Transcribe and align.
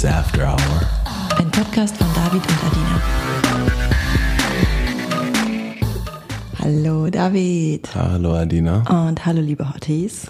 It's 0.00 0.08
After 0.08 0.46
Hour. 0.46 0.80
Ein 1.38 1.50
Podcast 1.50 1.94
von 1.98 2.06
David 2.14 2.40
und 2.48 2.58
Adina. 2.64 3.02
Hallo 6.58 7.10
David. 7.10 7.94
Hallo 7.94 8.32
Adina. 8.32 9.08
Und 9.08 9.26
hallo 9.26 9.42
liebe 9.42 9.68
Hotties. 9.68 10.26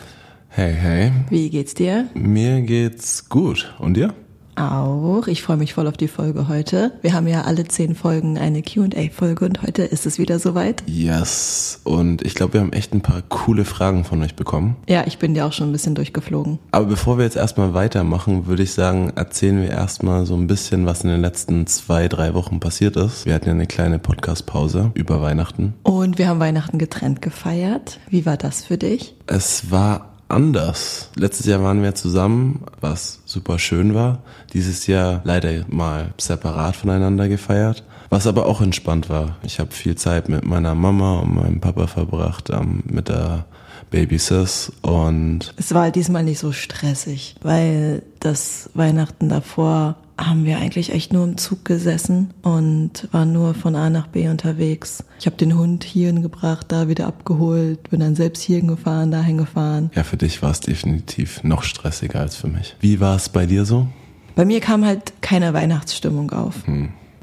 Hey, 0.48 0.75
hey. 0.75 1.12
Wie 1.29 1.51
geht's 1.51 1.75
dir? 1.75 2.09
Mir 2.14 2.62
geht's 2.62 3.29
gut. 3.29 3.73
Und 3.79 3.95
dir? 3.95 4.12
Auch. 4.61 5.27
Ich 5.27 5.42
freue 5.42 5.56
mich 5.56 5.72
voll 5.72 5.86
auf 5.86 5.96
die 5.96 6.06
Folge 6.06 6.46
heute. 6.46 6.92
Wir 7.00 7.14
haben 7.14 7.27
ja 7.27 7.42
alle 7.42 7.66
zehn 7.66 7.95
Folgen 7.95 8.36
eine 8.36 8.62
QA-Folge 8.62 9.46
und 9.46 9.62
heute 9.62 9.84
ist 9.84 10.04
es 10.04 10.18
wieder 10.18 10.38
soweit. 10.38 10.82
Yes. 10.86 11.80
Und 11.84 12.20
ich 12.22 12.34
glaube, 12.34 12.54
wir 12.54 12.60
haben 12.60 12.73
echt 12.74 12.92
ein 12.92 13.00
paar 13.00 13.23
coole 13.23 13.64
Fragen 13.64 14.04
von 14.04 14.23
euch 14.23 14.34
bekommen. 14.34 14.77
Ja, 14.87 15.04
ich 15.06 15.18
bin 15.18 15.32
dir 15.32 15.46
auch 15.46 15.54
schon 15.54 15.70
ein 15.70 15.73
bisschen 15.73 15.95
durchgeflogen. 15.95 16.59
Aber 16.73 16.84
bevor 16.84 17.16
wir 17.16 17.24
jetzt 17.24 17.37
erstmal 17.37 17.73
weitermachen, 17.73 18.46
würde 18.46 18.62
ich 18.62 18.73
sagen, 18.73 19.12
erzählen 19.16 19.62
wir 19.62 19.70
erstmal 19.70 20.27
so 20.27 20.34
ein 20.34 20.46
bisschen, 20.46 20.84
was 20.84 21.04
in 21.04 21.09
den 21.09 21.23
letzten 21.23 21.66
zwei, 21.66 22.09
drei 22.09 22.34
Wochen 22.34 22.60
passiert 22.60 22.96
ist. 22.96 23.24
Wir 23.24 23.34
hatten 23.34 23.46
ja 23.46 23.52
eine 23.52 23.66
kleine 23.66 23.98
Podcast-Pause 23.98 24.90
über 24.92 25.23
Weihnachten. 25.23 25.73
Und 25.84 26.18
wir 26.18 26.29
haben 26.29 26.40
Weihnachten 26.40 26.79
getrennt 26.79 27.23
gefeiert. 27.23 27.98
Wie 28.10 28.27
war 28.27 28.37
das 28.37 28.65
für 28.65 28.77
dich? 28.77 29.16
Es 29.27 29.70
war 29.70 30.09
anders. 30.30 31.11
Letztes 31.16 31.47
Jahr 31.47 31.62
waren 31.62 31.83
wir 31.83 31.95
zusammen, 31.95 32.65
was 32.80 33.21
super 33.25 33.59
schön 33.59 33.95
war. 33.95 34.23
Dieses 34.52 34.87
Jahr 34.87 35.21
leider 35.25 35.65
mal 35.69 36.15
separat 36.19 36.77
voneinander 36.77 37.29
gefeiert, 37.29 37.84
was 38.09 38.27
aber 38.27 38.47
auch 38.47 38.61
entspannt 38.61 39.09
war. 39.09 39.37
Ich 39.43 39.61
habe 39.61 39.71
viel 39.73 39.97
Zeit 39.97 40.29
mit 40.29 40.45
meiner 40.45 40.74
Mama 40.74 41.21
und 41.21 41.35
meinem 41.35 41.61
Papa 41.61 41.87
verbracht, 41.87 42.51
ähm, 42.51 42.83
mit 42.87 43.09
der 43.09 43.47
Baby 43.91 44.19
Sis 44.19 44.73
und 44.83 45.52
Es 45.57 45.74
war 45.74 45.91
diesmal 45.91 46.23
nicht 46.23 46.38
so 46.38 46.52
stressig, 46.52 47.35
weil 47.43 48.02
das 48.21 48.71
Weihnachten 48.74 49.29
davor 49.29 49.97
haben 50.26 50.45
wir 50.45 50.59
eigentlich 50.59 50.93
echt 50.93 51.13
nur 51.13 51.24
im 51.24 51.38
Zug 51.38 51.65
gesessen 51.65 52.32
und 52.43 53.09
waren 53.10 53.32
nur 53.32 53.54
von 53.54 53.74
A 53.74 53.88
nach 53.88 54.07
B 54.07 54.29
unterwegs. 54.29 55.02
Ich 55.18 55.26
habe 55.26 55.37
den 55.37 55.57
Hund 55.57 55.82
hierhin 55.82 56.23
gebracht, 56.23 56.66
da 56.68 56.88
wieder 56.88 57.07
abgeholt, 57.07 57.90
bin 57.90 58.01
dann 58.01 58.15
selbst 58.15 58.43
hierhin 58.43 58.68
gefahren, 58.68 59.10
dahin 59.10 59.38
gefahren. 59.38 59.91
ja, 59.95 60.04
für 60.04 60.16
dich 60.16 60.43
war 60.43 60.51
es 60.51 60.60
definitiv 60.60 61.43
noch 61.43 61.63
stressiger 61.63 62.21
als 62.21 62.37
für 62.37 62.48
mich. 62.48 62.76
Wie 62.80 63.01
war 63.01 63.16
es 63.16 63.29
bei 63.30 63.46
dir 63.46 63.65
so? 63.65 63.87
Bei 64.34 64.44
mir 64.44 64.60
kam 64.60 64.84
halt 64.84 65.15
keine 65.22 65.53
Weihnachtsstimmung 65.54 66.31
auf. 66.31 66.54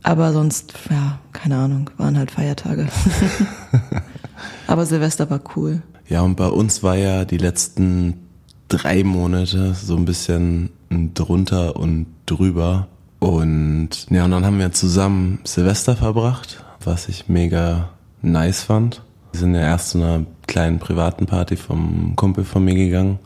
Aber 0.04 0.34
sonst, 0.34 0.74
ja, 0.90 1.20
keine 1.34 1.58
Ahnung, 1.58 1.90
waren 1.98 2.18
halt 2.18 2.32
Feiertage. 2.32 2.88
Aber 4.68 4.86
Silvester 4.86 5.30
war 5.30 5.42
cool. 5.56 5.82
Ja, 6.10 6.22
und 6.22 6.36
bei 6.36 6.48
uns 6.48 6.84
war 6.84 6.96
ja 6.96 7.26
die 7.26 7.38
letzten 7.38 8.16
drei 8.70 9.04
Monate 9.04 9.74
so 9.74 9.96
ein 9.96 10.06
bisschen 10.06 10.70
drunter 10.90 11.76
und 11.76 12.08
drüber. 12.26 12.88
Und 13.20 13.90
ja, 14.10 14.26
und 14.26 14.32
dann 14.32 14.46
haben 14.46 14.60
wir 14.60 14.72
zusammen 14.72 15.40
Silvester 15.44 15.96
verbracht, 15.96 16.64
was 16.84 17.10
ich 17.10 17.28
mega 17.28 17.90
nice 18.22 18.64
fand. 18.64 19.02
Wir 19.32 19.40
sind 19.40 19.56
ja 19.56 19.62
erst 19.62 19.90
zu 19.90 19.98
einer 19.98 20.26
kleinen 20.46 20.80
privaten 20.80 21.26
Party 21.26 21.58
vom 21.58 22.16
Kumpel 22.16 22.44
von 22.44 22.64
mir 22.64 22.76
gegangen, 22.76 23.20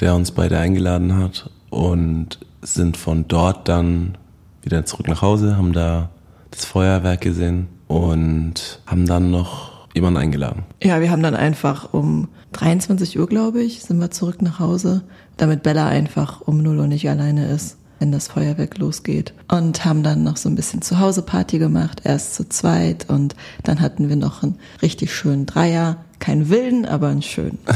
der 0.00 0.14
uns 0.14 0.32
beide 0.32 0.58
eingeladen 0.58 1.16
hat 1.16 1.50
und 1.70 2.38
sind 2.62 2.96
von 2.96 3.26
dort 3.28 3.68
dann 3.68 4.18
wieder 4.62 4.84
zurück 4.84 5.08
nach 5.08 5.22
Hause, 5.22 5.56
haben 5.56 5.72
da 5.72 6.10
das 6.50 6.64
Feuerwerk 6.64 7.22
gesehen 7.22 7.68
und 7.88 8.80
haben 8.86 9.06
dann 9.06 9.30
noch 9.30 9.71
jemanden 9.94 10.20
eingeladen. 10.20 10.64
Ja, 10.82 11.00
wir 11.00 11.10
haben 11.10 11.22
dann 11.22 11.34
einfach 11.34 11.92
um 11.92 12.28
23 12.52 13.18
Uhr, 13.18 13.26
glaube 13.26 13.62
ich, 13.62 13.82
sind 13.82 13.98
wir 13.98 14.10
zurück 14.10 14.42
nach 14.42 14.58
Hause, 14.58 15.02
damit 15.36 15.62
Bella 15.62 15.88
einfach 15.88 16.40
um 16.42 16.62
0 16.62 16.78
Uhr 16.78 16.86
nicht 16.86 17.08
alleine 17.08 17.48
ist, 17.48 17.76
wenn 17.98 18.12
das 18.12 18.28
Feuerwerk 18.28 18.78
losgeht. 18.78 19.34
Und 19.50 19.84
haben 19.84 20.02
dann 20.02 20.22
noch 20.22 20.36
so 20.36 20.48
ein 20.48 20.54
bisschen 20.54 20.82
Zuhause-Party 20.82 21.58
gemacht, 21.58 22.02
erst 22.04 22.34
zu 22.34 22.48
zweit 22.48 23.08
und 23.08 23.36
dann 23.64 23.80
hatten 23.80 24.08
wir 24.08 24.16
noch 24.16 24.42
einen 24.42 24.58
richtig 24.80 25.14
schönen 25.14 25.46
Dreier. 25.46 25.98
Keinen 26.18 26.50
wilden, 26.50 26.86
aber 26.86 27.08
einen 27.08 27.22
schönen. 27.22 27.58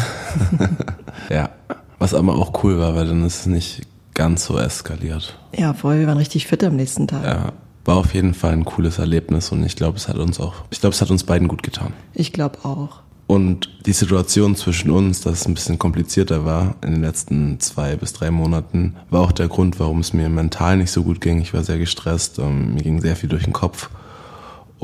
Ja, 1.30 1.50
was 1.98 2.14
aber 2.14 2.36
auch 2.36 2.62
cool 2.62 2.78
war, 2.78 2.94
weil 2.94 3.06
dann 3.06 3.24
ist 3.24 3.40
es 3.40 3.46
nicht 3.46 3.82
ganz 4.14 4.44
so 4.44 4.58
eskaliert. 4.58 5.38
Ja, 5.56 5.74
voll, 5.74 6.00
wir 6.00 6.06
waren 6.06 6.18
richtig 6.18 6.46
fit 6.46 6.62
am 6.64 6.76
nächsten 6.76 7.06
Tag. 7.06 7.24
Ja, 7.24 7.52
war 7.86 7.96
auf 7.96 8.14
jeden 8.14 8.34
Fall 8.34 8.52
ein 8.52 8.64
cooles 8.64 8.98
Erlebnis 8.98 9.52
und 9.52 9.64
ich 9.64 9.76
glaube, 9.76 9.96
es 9.96 10.08
hat 10.08 10.16
uns 10.16 10.40
auch, 10.40 10.54
ich 10.70 10.80
glaube, 10.80 10.94
es 10.94 11.00
hat 11.00 11.10
uns 11.10 11.24
beiden 11.24 11.48
gut 11.48 11.62
getan. 11.62 11.92
Ich 12.14 12.32
glaube 12.32 12.64
auch. 12.64 13.00
Und 13.26 13.70
die 13.86 13.92
Situation 13.92 14.54
zwischen 14.54 14.90
uns, 14.90 15.20
dass 15.20 15.40
es 15.40 15.46
ein 15.46 15.54
bisschen 15.54 15.80
komplizierter 15.80 16.44
war 16.44 16.76
in 16.82 16.92
den 16.92 17.02
letzten 17.02 17.58
zwei 17.58 17.96
bis 17.96 18.12
drei 18.12 18.30
Monaten, 18.30 18.94
war 19.10 19.22
auch 19.22 19.32
der 19.32 19.48
Grund, 19.48 19.80
warum 19.80 19.98
es 19.98 20.12
mir 20.12 20.28
mental 20.28 20.76
nicht 20.76 20.92
so 20.92 21.02
gut 21.02 21.20
ging. 21.20 21.40
Ich 21.40 21.52
war 21.52 21.64
sehr 21.64 21.78
gestresst, 21.78 22.38
ähm, 22.38 22.74
mir 22.74 22.82
ging 22.82 23.00
sehr 23.00 23.16
viel 23.16 23.28
durch 23.28 23.44
den 23.44 23.52
Kopf. 23.52 23.90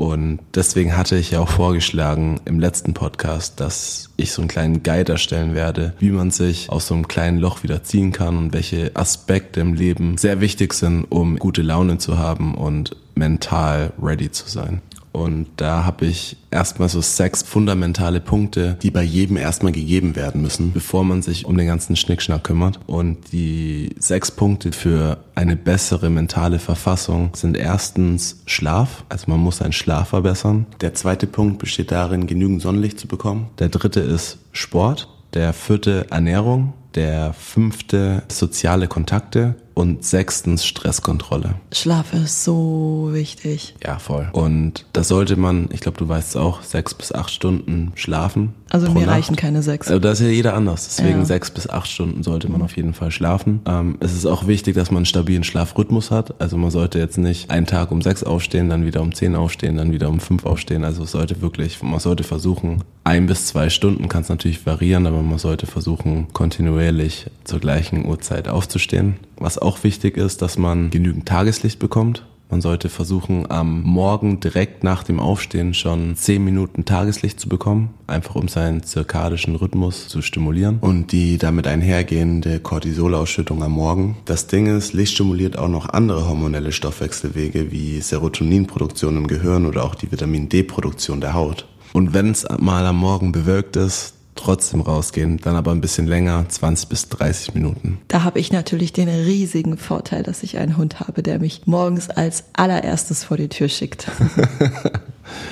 Und 0.03 0.39
deswegen 0.53 0.97
hatte 0.97 1.15
ich 1.15 1.31
ja 1.31 1.39
auch 1.39 1.47
vorgeschlagen 1.47 2.41
im 2.43 2.59
letzten 2.59 2.93
Podcast, 2.93 3.61
dass 3.61 4.09
ich 4.17 4.33
so 4.33 4.41
einen 4.41 4.49
kleinen 4.49 4.83
Guide 4.83 5.13
erstellen 5.13 5.55
werde, 5.55 5.93
wie 5.99 6.09
man 6.09 6.29
sich 6.29 6.69
aus 6.69 6.87
so 6.87 6.93
einem 6.93 7.07
kleinen 7.07 7.37
Loch 7.37 7.63
wieder 7.63 7.83
ziehen 7.83 8.11
kann 8.11 8.37
und 8.37 8.53
welche 8.53 8.91
Aspekte 8.95 9.61
im 9.61 9.75
Leben 9.75 10.17
sehr 10.17 10.41
wichtig 10.41 10.73
sind, 10.73 11.05
um 11.05 11.39
gute 11.39 11.61
Laune 11.61 11.99
zu 11.99 12.17
haben 12.17 12.53
und 12.53 12.97
mental 13.15 13.93
ready 13.97 14.29
zu 14.29 14.49
sein. 14.49 14.81
Und 15.13 15.47
da 15.57 15.85
habe 15.85 16.07
ich 16.07 16.37
erstmal 16.51 16.89
so 16.89 16.99
sechs 16.99 17.43
fundamentale 17.43 18.19
Punkte, 18.19 18.77
die 18.81 18.91
bei 18.91 19.03
jedem 19.03 19.37
erstmal 19.37 19.71
gegeben 19.71 20.15
werden 20.15 20.41
müssen, 20.41 20.73
bevor 20.73 21.03
man 21.03 21.21
sich 21.21 21.45
um 21.45 21.55
den 21.55 21.67
ganzen 21.67 21.95
Schnickschnack 21.95 22.43
kümmert. 22.43 22.79
Und 22.87 23.31
die 23.31 23.95
sechs 23.99 24.31
Punkte 24.31 24.71
für 24.71 25.19
eine 25.35 25.55
bessere 25.55 26.09
mentale 26.09 26.57
Verfassung 26.59 27.29
sind 27.35 27.55
erstens 27.55 28.41
Schlaf. 28.47 29.05
Also 29.07 29.29
man 29.29 29.39
muss 29.39 29.57
seinen 29.57 29.71
Schlaf 29.71 30.09
verbessern. 30.09 30.65
Der 30.81 30.95
zweite 30.95 31.27
Punkt 31.27 31.59
besteht 31.59 31.91
darin, 31.91 32.25
genügend 32.25 32.61
Sonnenlicht 32.61 32.99
zu 32.99 33.07
bekommen. 33.07 33.49
Der 33.59 33.69
dritte 33.69 33.99
ist 33.99 34.39
Sport. 34.51 35.09
Der 35.35 35.53
vierte 35.53 36.07
Ernährung. 36.09 36.73
Der 36.95 37.33
fünfte 37.33 38.23
soziale 38.29 38.87
Kontakte. 38.87 39.55
Und 39.75 40.03
sechstens 40.05 40.65
Stresskontrolle. 40.65 41.55
Schlaf 41.71 42.13
ist 42.13 42.43
so 42.43 43.09
wichtig. 43.11 43.75
Ja, 43.83 43.97
voll. 43.97 44.29
Und 44.33 44.85
da 44.93 45.03
sollte 45.03 45.35
man, 45.35 45.69
ich 45.71 45.79
glaube, 45.81 45.97
du 45.97 46.07
weißt 46.07 46.29
es 46.29 46.35
auch, 46.35 46.61
sechs 46.61 46.93
bis 46.93 47.11
acht 47.11 47.31
Stunden 47.31 47.91
schlafen. 47.95 48.53
Also 48.69 48.91
mir 48.91 49.01
Nacht. 49.05 49.15
reichen 49.17 49.35
keine 49.35 49.61
sechs. 49.63 49.87
Also 49.87 49.99
da 49.99 50.11
ist 50.11 50.21
ja 50.21 50.27
jeder 50.27 50.55
anders. 50.55 50.85
Deswegen 50.87 51.19
Ja. 51.19 51.25
sechs 51.25 51.51
bis 51.51 51.69
acht 51.69 51.87
Stunden 51.87 52.23
sollte 52.23 52.49
man 52.51 52.61
auf 52.61 52.75
jeden 52.75 52.93
Fall 52.93 53.11
schlafen. 53.11 53.61
Ähm, 53.67 53.97
es 53.99 54.13
ist 54.13 54.25
auch 54.25 54.47
wichtig, 54.47 54.75
dass 54.75 54.89
man 54.91 54.97
einen 54.97 55.05
stabilen 55.05 55.43
Schlafrhythmus 55.43 56.09
hat. 56.11 56.39
Also 56.41 56.57
man 56.57 56.71
sollte 56.71 56.97
jetzt 56.99 57.17
nicht 57.17 57.49
einen 57.51 57.65
Tag 57.67 57.91
um 57.91 58.01
sechs 58.01 58.23
aufstehen, 58.23 58.69
dann 58.69 58.85
wieder 58.85 59.01
um 59.01 59.13
zehn 59.13 59.35
aufstehen, 59.35 59.77
dann 59.77 59.91
wieder 59.91 60.09
um 60.09 60.19
fünf 60.19 60.45
aufstehen. 60.45 60.83
Also 60.83 61.03
es 61.03 61.11
sollte 61.11 61.41
wirklich, 61.41 61.81
man 61.83 61.99
sollte 61.99 62.23
versuchen, 62.23 62.83
ein 63.03 63.27
bis 63.27 63.45
zwei 63.47 63.69
Stunden 63.69 64.07
kann 64.09 64.21
es 64.21 64.29
natürlich 64.29 64.65
variieren, 64.65 65.05
aber 65.07 65.21
man 65.21 65.37
sollte 65.39 65.67
versuchen, 65.67 66.27
kontinuierlich 66.33 67.27
zur 67.43 67.59
gleichen 67.59 68.05
Uhrzeit 68.05 68.47
aufzustehen. 68.47 69.15
Was 69.43 69.57
auch 69.57 69.83
wichtig 69.83 70.15
ist, 70.15 70.41
dass 70.41 70.57
man 70.57 70.89
genügend 70.89 71.25
Tageslicht 71.25 71.77
bekommt. 71.77 72.25
Man 72.49 72.61
sollte 72.61 72.87
versuchen, 72.87 73.51
am 73.51 73.81
Morgen 73.81 74.39
direkt 74.39 74.85
nach 74.85 75.03
dem 75.03 75.19
Aufstehen 75.19 75.73
schon 75.73 76.15
10 76.15 76.41
Minuten 76.41 76.85
Tageslicht 76.85 77.41
zu 77.41 77.49
bekommen, 77.49 77.93
einfach 78.07 78.35
um 78.35 78.47
seinen 78.47 78.83
zirkadischen 78.83 79.57
Rhythmus 79.57 80.07
zu 80.07 80.21
stimulieren 80.21 80.77
und 80.79 81.11
die 81.11 81.37
damit 81.37 81.67
einhergehende 81.67 82.61
Cortisolausschüttung 82.61 83.61
am 83.61 83.73
Morgen. 83.73 84.15
Das 84.23 84.47
Ding 84.47 84.67
ist, 84.67 84.93
Licht 84.93 85.15
stimuliert 85.15 85.57
auch 85.57 85.67
noch 85.67 85.89
andere 85.89 86.25
hormonelle 86.25 86.71
Stoffwechselwege 86.71 87.69
wie 87.69 87.99
Serotoninproduktion 87.99 89.17
im 89.17 89.27
Gehirn 89.27 89.65
oder 89.65 89.83
auch 89.83 89.95
die 89.95 90.09
Vitamin 90.09 90.47
D-Produktion 90.47 91.19
der 91.19 91.33
Haut. 91.33 91.67
Und 91.91 92.13
wenn 92.13 92.31
es 92.31 92.47
mal 92.59 92.85
am 92.85 92.95
Morgen 92.95 93.33
bewölkt 93.33 93.75
ist, 93.75 94.13
trotzdem 94.35 94.81
rausgehen, 94.81 95.37
dann 95.37 95.55
aber 95.55 95.71
ein 95.71 95.81
bisschen 95.81 96.07
länger, 96.07 96.45
20 96.47 96.89
bis 96.89 97.09
30 97.09 97.53
Minuten. 97.53 97.99
Da 98.07 98.23
habe 98.23 98.39
ich 98.39 98.51
natürlich 98.51 98.93
den 98.93 99.09
riesigen 99.09 99.77
Vorteil, 99.77 100.23
dass 100.23 100.43
ich 100.43 100.57
einen 100.57 100.77
Hund 100.77 100.99
habe, 100.99 101.23
der 101.23 101.39
mich 101.39 101.61
morgens 101.65 102.09
als 102.09 102.45
allererstes 102.53 103.23
vor 103.23 103.37
die 103.37 103.49
Tür 103.49 103.69
schickt. 103.69 104.07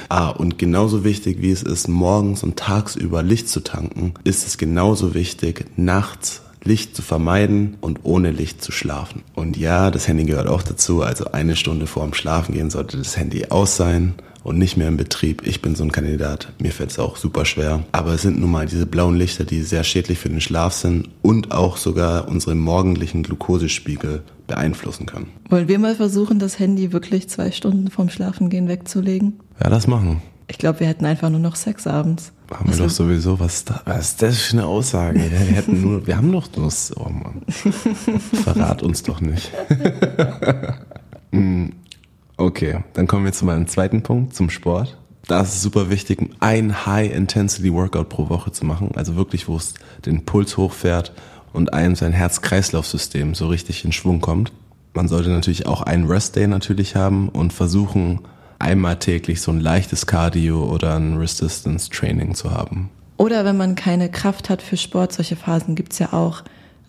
Ah, 0.09 0.29
und 0.29 0.59
genauso 0.59 1.05
wichtig 1.05 1.41
wie 1.41 1.49
es 1.49 1.63
ist, 1.63 1.87
morgens 1.87 2.43
und 2.43 2.57
tagsüber 2.57 3.23
Licht 3.23 3.47
zu 3.47 3.61
tanken, 3.61 4.13
ist 4.25 4.45
es 4.45 4.57
genauso 4.57 5.13
wichtig, 5.13 5.65
nachts 5.77 6.41
Licht 6.63 6.95
zu 6.95 7.01
vermeiden 7.01 7.77
und 7.81 8.01
ohne 8.03 8.31
Licht 8.31 8.63
zu 8.63 8.71
schlafen. 8.71 9.23
Und 9.33 9.57
ja, 9.57 9.89
das 9.89 10.07
Handy 10.07 10.25
gehört 10.25 10.47
auch 10.47 10.61
dazu, 10.61 11.01
also 11.01 11.31
eine 11.31 11.55
Stunde 11.55 11.87
vor 11.87 12.03
dem 12.03 12.13
Schlafengehen 12.13 12.69
sollte 12.69 12.97
das 12.97 13.17
Handy 13.17 13.45
aus 13.47 13.77
sein 13.77 14.15
und 14.43 14.57
nicht 14.57 14.77
mehr 14.77 14.88
im 14.88 14.97
Betrieb. 14.97 15.45
Ich 15.45 15.61
bin 15.61 15.75
so 15.75 15.83
ein 15.83 15.91
Kandidat, 15.91 16.51
mir 16.59 16.71
fällt 16.71 16.91
es 16.91 16.99
auch 16.99 17.15
super 17.15 17.45
schwer. 17.45 17.83
Aber 17.91 18.13
es 18.13 18.21
sind 18.21 18.39
nun 18.39 18.51
mal 18.51 18.65
diese 18.65 18.85
blauen 18.85 19.15
Lichter, 19.15 19.43
die 19.43 19.61
sehr 19.61 19.83
schädlich 19.83 20.19
für 20.19 20.29
den 20.29 20.41
Schlaf 20.41 20.73
sind 20.73 21.09
und 21.21 21.51
auch 21.51 21.77
sogar 21.77 22.27
unseren 22.27 22.59
morgendlichen 22.59 23.23
Glukosespiegel 23.23 24.23
beeinflussen 24.47 25.05
können. 25.05 25.27
Wollen 25.49 25.67
wir 25.67 25.79
mal 25.79 25.95
versuchen, 25.95 26.39
das 26.39 26.59
Handy 26.59 26.91
wirklich 26.91 27.29
zwei 27.29 27.51
Stunden 27.51 27.89
vorm 27.89 28.09
Schlafengehen 28.09 28.67
wegzulegen? 28.67 29.39
Ja, 29.63 29.69
das 29.69 29.88
machen. 29.88 30.21
Ich 30.47 30.57
glaube, 30.57 30.81
wir 30.81 30.88
hätten 30.88 31.05
einfach 31.05 31.29
nur 31.29 31.39
noch 31.39 31.55
Sex 31.55 31.88
abends. 31.88 32.33
Haben 32.53 32.69
wir 32.69 32.77
doch 32.77 32.89
sowieso, 32.89 33.39
was, 33.39 33.63
da, 33.63 33.81
was 33.85 34.09
ist 34.09 34.21
das 34.21 34.38
für 34.39 34.53
eine 34.57 34.65
Aussage? 34.65 35.17
Wir 35.17 35.29
hätten 35.29 35.81
nur, 35.81 36.05
wir 36.05 36.17
haben 36.17 36.29
doch 36.33 36.49
nur, 36.57 36.69
oh 36.97 37.09
Mann. 37.09 37.41
Verrat 38.43 38.83
uns 38.83 39.03
doch 39.03 39.21
nicht. 39.21 39.49
Okay, 42.41 42.79
dann 42.93 43.05
kommen 43.05 43.23
wir 43.23 43.33
zu 43.33 43.45
meinem 43.45 43.67
zweiten 43.67 44.01
Punkt, 44.01 44.33
zum 44.33 44.49
Sport. 44.49 44.97
Da 45.27 45.41
ist 45.41 45.53
es 45.53 45.61
super 45.61 45.91
wichtig, 45.91 46.27
ein 46.39 46.88
High-Intensity-Workout 46.88 48.09
pro 48.09 48.29
Woche 48.29 48.51
zu 48.51 48.65
machen. 48.65 48.89
Also 48.95 49.15
wirklich, 49.15 49.47
wo 49.47 49.57
es 49.57 49.75
den 50.07 50.25
Puls 50.25 50.57
hochfährt 50.57 51.13
und 51.53 51.71
einem 51.71 51.93
sein 51.93 52.13
Herz-Kreislauf-System 52.13 53.35
so 53.35 53.47
richtig 53.47 53.85
in 53.85 53.91
Schwung 53.91 54.21
kommt. 54.21 54.51
Man 54.95 55.07
sollte 55.07 55.29
natürlich 55.29 55.67
auch 55.67 55.83
einen 55.83 56.07
Rest-Day 56.07 56.47
natürlich 56.47 56.95
haben 56.95 57.29
und 57.29 57.53
versuchen, 57.53 58.21
einmal 58.57 58.97
täglich 58.97 59.39
so 59.39 59.51
ein 59.51 59.59
leichtes 59.59 60.07
Cardio 60.07 60.63
oder 60.63 60.95
ein 60.95 61.17
Resistance-Training 61.17 62.33
zu 62.33 62.49
haben. 62.49 62.89
Oder 63.17 63.45
wenn 63.45 63.57
man 63.57 63.75
keine 63.75 64.09
Kraft 64.09 64.49
hat 64.49 64.63
für 64.63 64.77
Sport, 64.77 65.13
solche 65.13 65.35
Phasen 65.35 65.75
gibt's 65.75 65.99
ja 65.99 66.11
auch 66.11 66.41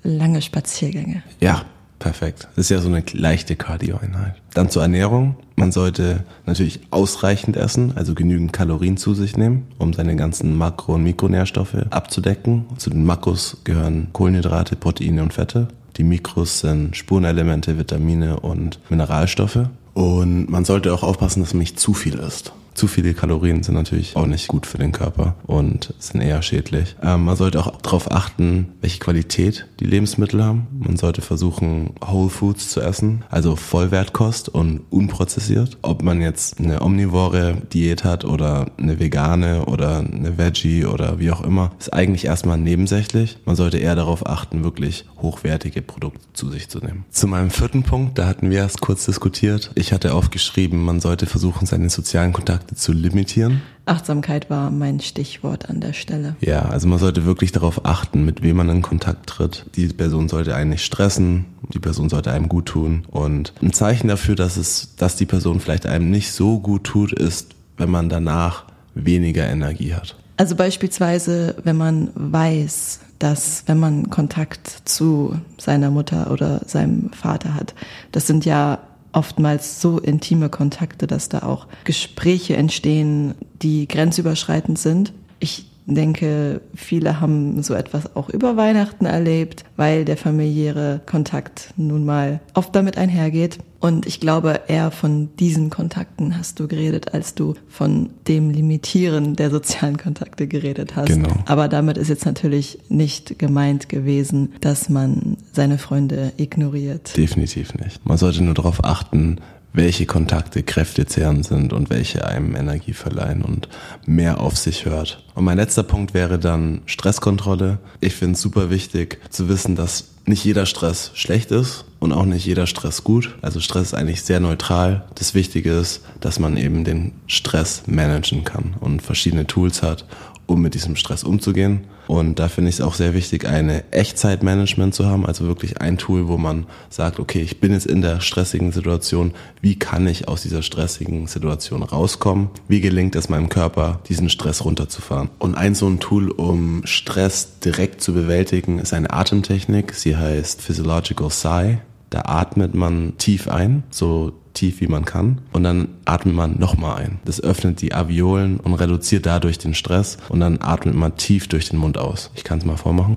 lange 0.03 0.41
Spaziergänge. 0.41 1.23
Ja, 1.41 1.67
perfekt. 2.03 2.49
Das 2.57 2.67
ist 2.67 2.71
ja 2.71 2.81
so 2.81 2.89
eine 2.89 3.03
leichte 3.13 3.55
Cardio-Einheit. 3.57 4.35
Dann 4.55 4.69
zur 4.69 4.83
Ernährung. 4.83 5.37
Man 5.55 5.71
sollte 5.71 6.25
natürlich 6.47 6.81
ausreichend 6.91 7.57
essen, 7.57 7.93
also 7.95 8.15
genügend 8.15 8.53
Kalorien 8.53 8.97
zu 8.97 9.15
sich 9.15 9.37
nehmen, 9.37 9.69
um 9.79 9.93
seine 9.93 10.17
ganzen 10.17 10.59
Makro- 10.59 10.95
und 10.95 11.05
Mikronährstoffe 11.05 11.77
abzudecken. 11.91 12.67
Zu 12.77 12.91
den 12.91 13.05
Makros 13.05 13.59
gehören 13.65 14.09
Kohlenhydrate, 14.13 14.75
Proteine 14.77 15.23
und 15.23 15.33
Fette. 15.33 15.69
Die 15.97 16.05
Mikros 16.05 16.61
sind 16.61 16.97
Spurenelemente, 16.97 17.79
Vitamine 17.79 18.41
und 18.41 18.81
Mineralstoffe. 18.91 19.69
Und 19.95 20.51
man 20.51 20.65
sollte 20.65 20.93
auch 20.93 21.03
aufpassen, 21.03 21.41
dass 21.41 21.55
man 21.55 21.61
nicht 21.61 21.79
zu 21.79 21.95
viel 21.95 22.15
isst. 22.15 22.53
Zu 22.75 22.89
viele 22.89 23.15
Kalorien 23.15 23.63
sind 23.63 23.75
natürlich 23.75 24.17
auch 24.17 24.27
nicht 24.27 24.49
gut 24.49 24.67
für 24.67 24.79
den 24.79 24.93
Körper 24.93 25.37
und 25.47 25.95
sind 25.99 26.21
eher 26.21 26.43
schädlich. 26.43 26.97
Ähm, 27.03 27.25
man 27.25 27.37
sollte 27.37 27.61
auch 27.61 27.81
darauf 27.83 28.11
achten, 28.11 28.69
welche 28.81 28.99
Qualität 28.99 29.67
die 29.81 29.85
Lebensmittel 29.85 30.43
haben. 30.43 30.67
Man 30.73 30.97
sollte 30.97 31.21
versuchen, 31.21 31.91
Whole 32.05 32.31
Foods 32.31 32.71
zu 32.71 32.81
essen, 32.81 33.25
also 33.31 33.57
Vollwertkost 33.57 34.49
und 34.49 34.81
unprozessiert. 34.91 35.77
Ob 35.83 36.03
man 36.03 36.21
jetzt 36.21 36.59
eine 36.59 36.83
omnivore 36.83 37.57
Diät 37.73 38.05
hat 38.05 38.25
oder 38.25 38.67
eine 38.79 38.99
vegane 38.99 39.67
oder 39.67 39.99
eine 39.99 40.39
Veggie 40.39 40.87
oder 40.87 41.19
wie 41.19 41.31
auch 41.31 41.43
immer, 41.43 41.73
ist 41.79 41.93
eigentlich 41.93 42.25
erstmal 42.25 42.59
nebensächlich. 42.59 43.39
Man 43.45 43.57
sollte 43.57 43.79
eher 43.79 43.95
darauf 43.95 44.27
achten, 44.27 44.65
wirklich 44.65 45.05
hochwertige 45.21 45.83
Produkte 45.83 46.21
zu 46.33 46.51
sich 46.51 46.69
zu 46.69 46.79
nehmen. 46.79 47.05
Zu 47.11 47.27
meinem 47.29 47.51
vierten 47.51 47.83
Punkt, 47.83 48.19
da 48.19 48.27
hatten 48.27 48.51
wir 48.51 48.59
erst 48.59 48.81
kurz 48.81 49.05
diskutiert. 49.05 49.71
Ich 49.75 49.93
hatte 49.93 50.15
aufgeschrieben, 50.15 50.83
man 50.83 51.01
sollte 51.01 51.27
versuchen, 51.27 51.67
seine 51.67 51.91
sozialen 51.91 52.33
Kontakte 52.33 52.62
zu 52.67 52.93
limitieren. 52.93 53.63
Achtsamkeit 53.85 54.49
war 54.49 54.71
mein 54.71 55.01
Stichwort 55.01 55.69
an 55.69 55.81
der 55.81 55.93
Stelle. 55.93 56.37
Ja, 56.41 56.63
also 56.63 56.87
man 56.87 56.99
sollte 56.99 57.25
wirklich 57.25 57.53
darauf 57.53 57.85
achten, 57.85 58.25
mit 58.25 58.43
wem 58.43 58.57
man 58.57 58.69
in 58.69 58.83
Kontakt 58.83 59.27
tritt. 59.27 59.67
Die 59.75 59.89
Person 59.89 60.29
sollte 60.29 60.55
einen 60.55 60.71
nicht 60.71 60.85
stressen, 60.85 61.47
die 61.75 61.81
Person 61.81 62.09
sollte 62.09 62.33
einem 62.33 62.49
gut 62.49 62.67
tun. 62.67 63.05
Und 63.11 63.53
ein 63.61 63.73
Zeichen 63.73 64.09
dafür, 64.09 64.37
dass 64.37 64.57
es, 64.57 64.95
dass 64.97 65.17
die 65.17 65.27
Person 65.27 65.61
vielleicht 65.61 65.87
einem 65.87 66.11
nicht 66.11 66.33
so 66.33 66.61
gut 66.61 66.85
tut, 66.85 67.13
ist, 67.13 67.55
wenn 67.77 67.91
man 67.91 68.09
danach 68.09 68.65
weniger 68.95 69.49
Energie 69.49 69.95
hat. 69.95 70.17
Also 70.37 70.55
beispielsweise, 70.57 71.57
wenn 71.63 71.77
man 71.77 72.11
weiß, 72.15 73.01
dass 73.19 73.65
wenn 73.67 73.79
man 73.79 74.11
Kontakt 74.11 74.83
zu 74.85 75.37
seiner 75.59 75.91
Mutter 75.91 76.31
oder 76.31 76.63
seinem 76.67 77.11
Vater 77.13 77.55
hat, 77.55 77.75
das 78.11 78.27
sind 78.27 78.45
ja 78.45 78.79
oftmals 79.13 79.81
so 79.81 79.99
intime 79.99 80.49
Kontakte, 80.49 81.07
dass 81.07 81.29
da 81.29 81.41
auch 81.41 81.67
Gespräche 81.85 82.57
entstehen, 82.57 83.35
die 83.63 83.87
grenzüberschreitend 83.89 84.79
sind. 84.79 85.13
Ich 85.39 85.67
denke, 85.87 86.61
viele 86.75 87.21
haben 87.21 87.63
so 87.63 87.75
etwas 87.75 88.15
auch 88.17 88.29
über 88.29 88.57
Weihnachten 88.57 89.05
erlebt, 89.05 89.65
weil 89.77 90.05
der 90.05 90.17
familiäre 90.17 91.01
Kontakt 91.07 91.75
nun 91.77 92.05
mal 92.05 92.41
oft 92.55 92.75
damit 92.75 92.97
einhergeht. 92.99 93.59
Und 93.81 94.07
ich 94.07 94.21
glaube, 94.21 94.61
eher 94.69 94.93
von 94.93 95.35
diesen 95.41 95.69
Kontakten 95.69 96.39
hast 96.39 96.61
du 96.61 96.69
geredet, 96.69 97.15
als 97.15 97.35
du 97.35 97.55
von 97.69 98.11
dem 98.29 98.51
Limitieren 98.51 99.35
der 99.35 99.51
sozialen 99.51 99.97
Kontakte 99.97 100.47
geredet 100.47 100.95
hast. 100.95 101.09
Genau. 101.09 101.35
Aber 101.47 101.67
damit 101.67 101.99
ist 101.99 102.09
jetzt 102.09 102.25
natürlich 102.25 102.79
nicht 102.89 103.41
gemeint 103.41 103.89
gewesen, 103.89 104.53
dass 104.61 104.89
man 104.89 105.37
seine 105.53 105.79
Freunde 105.79 106.33
ignoriert. 106.37 107.17
Definitiv 107.17 107.75
nicht. 107.75 108.07
Man 108.07 108.19
sollte 108.19 108.45
nur 108.45 108.55
darauf 108.55 108.85
achten, 108.85 109.41
welche 109.73 110.07
Kontakte 110.07 110.63
kräftezehrend 110.63 111.47
sind 111.47 111.73
und 111.73 111.91
welche 111.91 112.27
einem 112.27 112.55
Energie 112.55 112.93
verleihen 112.93 113.43
und 113.43 113.69
mehr 114.07 114.41
auf 114.41 114.57
sich 114.57 114.85
hört. 114.85 115.25
Und 115.35 115.45
mein 115.45 115.57
letzter 115.57 115.83
Punkt 115.83 116.15
wäre 116.15 116.39
dann 116.39 116.83
Stresskontrolle. 116.87 117.79
Ich 118.01 118.15
finde 118.15 118.35
es 118.35 118.43
super 118.43 118.71
wichtig 118.71 119.19
zu 119.31 119.49
wissen, 119.49 119.77
dass 119.77 120.09
nicht 120.25 120.45
jeder 120.45 120.67
Stress 120.67 121.11
schlecht 121.15 121.51
ist 121.51 121.85
und 121.99 122.13
auch 122.13 122.25
nicht 122.25 122.47
jeder 122.47 122.67
Stress 122.67 123.03
gut. 123.03 123.37
Also 123.43 123.61
Stress 123.61 123.89
ist 123.89 123.95
eigentlich 123.95 124.23
sehr 124.23 124.41
neutral. 124.41 125.05
Das 125.17 125.35
Wichtige 125.35 125.73
ist, 125.73 126.03
dass 126.21 126.39
man 126.39 126.57
eben 126.57 126.85
den 126.85 127.13
Stress 127.27 127.83
managen 127.87 128.45
kann 128.45 128.75
und 128.81 129.03
verschiedene 129.03 129.47
Tools 129.47 129.83
hat, 129.83 130.05
um 130.53 130.63
mit 130.63 130.75
diesem 130.75 130.97
Stress 130.97 131.25
umzugehen. 131.25 131.85
Und 132.07 132.39
da 132.39 132.49
finde 132.49 132.71
ich 132.71 132.77
es 132.77 132.81
auch 132.81 132.95
sehr 132.95 133.15
wichtig, 133.15 133.47
eine 133.47 133.91
Echtzeitmanagement 133.93 134.95
zu 134.95 135.07
haben, 135.07 135.25
also 135.25 135.47
wirklich 135.47 135.81
ein 135.81 135.99
Tool, 135.99 136.29
wo 136.29 136.37
man 136.37 136.67
sagt, 136.91 137.21
okay, 137.21 137.41
ich 137.41 137.61
bin 137.61 137.73
jetzt 137.73 137.87
in 137.87 138.03
der 138.03 138.21
stressigen 138.21 138.73
Situation, 138.73 139.33
wie 139.61 139.79
kann 139.79 140.07
ich 140.07 140.29
aus 140.29 140.43
dieser 140.43 140.63
stressigen 140.63 141.27
Situation 141.27 141.83
rauskommen? 141.83 142.51
Wie 142.69 142.81
gelingt 142.81 143.17
es 143.17 143.29
meinem 143.29 143.49
Körper, 143.49 144.01
diesen 144.09 144.29
Stress 144.29 144.65
runterzufahren? 144.65 145.31
Und 145.39 145.55
ein 145.55 145.75
so 145.75 145.89
ein 145.89 146.01
Tool, 146.01 146.31
um 146.31 146.83
Stress 146.85 147.61
direkt 147.61 148.03
zu 148.03 148.13
bewältigen, 148.13 148.79
ist 148.79 148.93
eine 148.93 149.11
Atemtechnik. 149.11 149.95
Sie 149.95 150.17
heißt 150.17 150.61
Physiological 150.61 151.31
Sigh. 151.31 151.79
Da 152.11 152.23
atmet 152.27 152.75
man 152.75 153.17
tief 153.17 153.49
ein, 153.49 153.85
so 153.89 154.33
tief 154.55 154.81
wie 154.81 154.87
man 154.87 155.05
kann. 155.05 155.41
Und 155.53 155.65
dann 155.65 155.89
atmet 156.05 156.35
man 156.35 156.59
nochmal 156.59 156.97
ein. 156.97 157.19
Das 157.25 157.41
öffnet 157.41 157.81
die 157.81 157.95
Alveolen 157.95 158.61
und 158.61 158.75
reduziert 158.75 159.27
dadurch 159.27 159.59
den 159.59 159.75
Stress. 159.75 160.19
Und 160.29 160.41
dann 160.41 160.61
atmet 160.61 160.95
man 160.95 161.17
tief 161.17 161.49
durch 161.49 161.69
den 161.69 161.79
Mund 161.79 161.99
aus. 161.99 162.31
Ich 162.35 162.45
kann 162.45 162.59
es 162.59 162.65
mal 162.65 162.77
vormachen. 162.77 163.17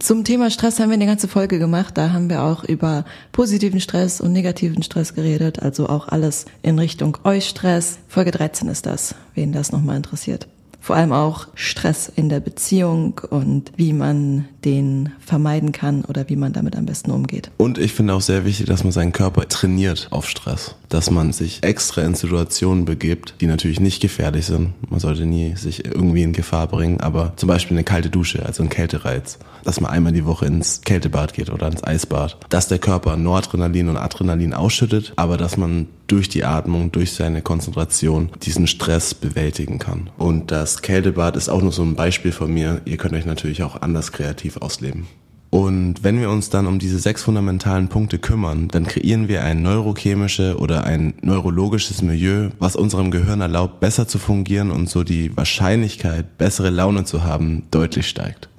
Zum 0.00 0.22
Thema 0.22 0.50
Stress 0.50 0.78
haben 0.78 0.90
wir 0.90 0.94
eine 0.94 1.06
ganze 1.06 1.28
Folge 1.28 1.58
gemacht. 1.58 1.96
Da 1.96 2.12
haben 2.12 2.28
wir 2.28 2.42
auch 2.42 2.62
über 2.62 3.06
positiven 3.32 3.80
Stress 3.80 4.20
und 4.20 4.32
negativen 4.32 4.82
Stress 4.82 5.14
geredet. 5.14 5.62
Also 5.62 5.88
auch 5.88 6.08
alles 6.08 6.44
in 6.62 6.78
Richtung 6.78 7.16
Eustress. 7.24 7.98
Folge 8.06 8.30
13 8.30 8.68
ist 8.68 8.84
das, 8.84 9.14
wen 9.34 9.52
das 9.52 9.72
nochmal 9.72 9.96
interessiert 9.96 10.46
vor 10.88 10.96
allem 10.96 11.12
auch 11.12 11.48
Stress 11.54 12.10
in 12.16 12.30
der 12.30 12.40
Beziehung 12.40 13.20
und 13.28 13.72
wie 13.76 13.92
man 13.92 14.48
den 14.64 15.12
vermeiden 15.20 15.70
kann 15.70 16.02
oder 16.06 16.30
wie 16.30 16.36
man 16.36 16.54
damit 16.54 16.76
am 16.76 16.86
besten 16.86 17.10
umgeht. 17.10 17.50
Und 17.58 17.76
ich 17.76 17.92
finde 17.92 18.14
auch 18.14 18.22
sehr 18.22 18.46
wichtig, 18.46 18.66
dass 18.66 18.84
man 18.84 18.92
seinen 18.92 19.12
Körper 19.12 19.46
trainiert 19.46 20.08
auf 20.10 20.26
Stress. 20.26 20.76
Dass 20.88 21.10
man 21.10 21.34
sich 21.34 21.62
extra 21.62 22.00
in 22.00 22.14
Situationen 22.14 22.86
begibt, 22.86 23.34
die 23.42 23.46
natürlich 23.46 23.80
nicht 23.80 24.00
gefährlich 24.00 24.46
sind. 24.46 24.72
Man 24.90 24.98
sollte 24.98 25.26
nie 25.26 25.56
sich 25.56 25.84
irgendwie 25.84 26.22
in 26.22 26.32
Gefahr 26.32 26.66
bringen, 26.66 27.00
aber 27.00 27.34
zum 27.36 27.48
Beispiel 27.48 27.76
eine 27.76 27.84
kalte 27.84 28.08
Dusche, 28.08 28.46
also 28.46 28.62
ein 28.62 28.70
Kältereiz. 28.70 29.38
Dass 29.64 29.82
man 29.82 29.90
einmal 29.90 30.12
die 30.12 30.24
Woche 30.24 30.46
ins 30.46 30.80
Kältebad 30.80 31.34
geht 31.34 31.50
oder 31.50 31.68
ins 31.68 31.84
Eisbad. 31.84 32.38
Dass 32.48 32.68
der 32.68 32.78
Körper 32.78 33.18
Noradrenalin 33.18 33.90
und 33.90 33.98
Adrenalin 33.98 34.54
ausschüttet, 34.54 35.12
aber 35.16 35.36
dass 35.36 35.58
man 35.58 35.88
durch 36.08 36.28
die 36.28 36.44
Atmung, 36.44 36.90
durch 36.90 37.12
seine 37.12 37.42
Konzentration 37.42 38.30
diesen 38.42 38.66
Stress 38.66 39.14
bewältigen 39.14 39.78
kann. 39.78 40.10
Und 40.16 40.50
Kältebad 40.82 41.36
ist 41.36 41.48
auch 41.48 41.62
nur 41.62 41.72
so 41.72 41.82
ein 41.82 41.94
Beispiel 41.94 42.32
von 42.32 42.52
mir. 42.52 42.80
Ihr 42.84 42.96
könnt 42.96 43.14
euch 43.14 43.26
natürlich 43.26 43.62
auch 43.62 43.82
anders 43.82 44.12
kreativ 44.12 44.58
ausleben. 44.58 45.06
Und 45.50 46.04
wenn 46.04 46.20
wir 46.20 46.30
uns 46.30 46.50
dann 46.50 46.66
um 46.66 46.78
diese 46.78 46.98
sechs 46.98 47.22
fundamentalen 47.22 47.88
Punkte 47.88 48.18
kümmern, 48.18 48.68
dann 48.68 48.86
kreieren 48.86 49.28
wir 49.28 49.44
ein 49.44 49.62
neurochemische 49.62 50.58
oder 50.58 50.84
ein 50.84 51.14
neurologisches 51.22 52.02
Milieu, 52.02 52.50
was 52.58 52.76
unserem 52.76 53.10
Gehirn 53.10 53.40
erlaubt, 53.40 53.80
besser 53.80 54.06
zu 54.06 54.18
fungieren 54.18 54.70
und 54.70 54.90
so 54.90 55.04
die 55.04 55.34
Wahrscheinlichkeit, 55.36 56.36
bessere 56.36 56.68
Laune 56.68 57.04
zu 57.04 57.24
haben, 57.24 57.62
deutlich 57.70 58.08
steigt. 58.08 58.50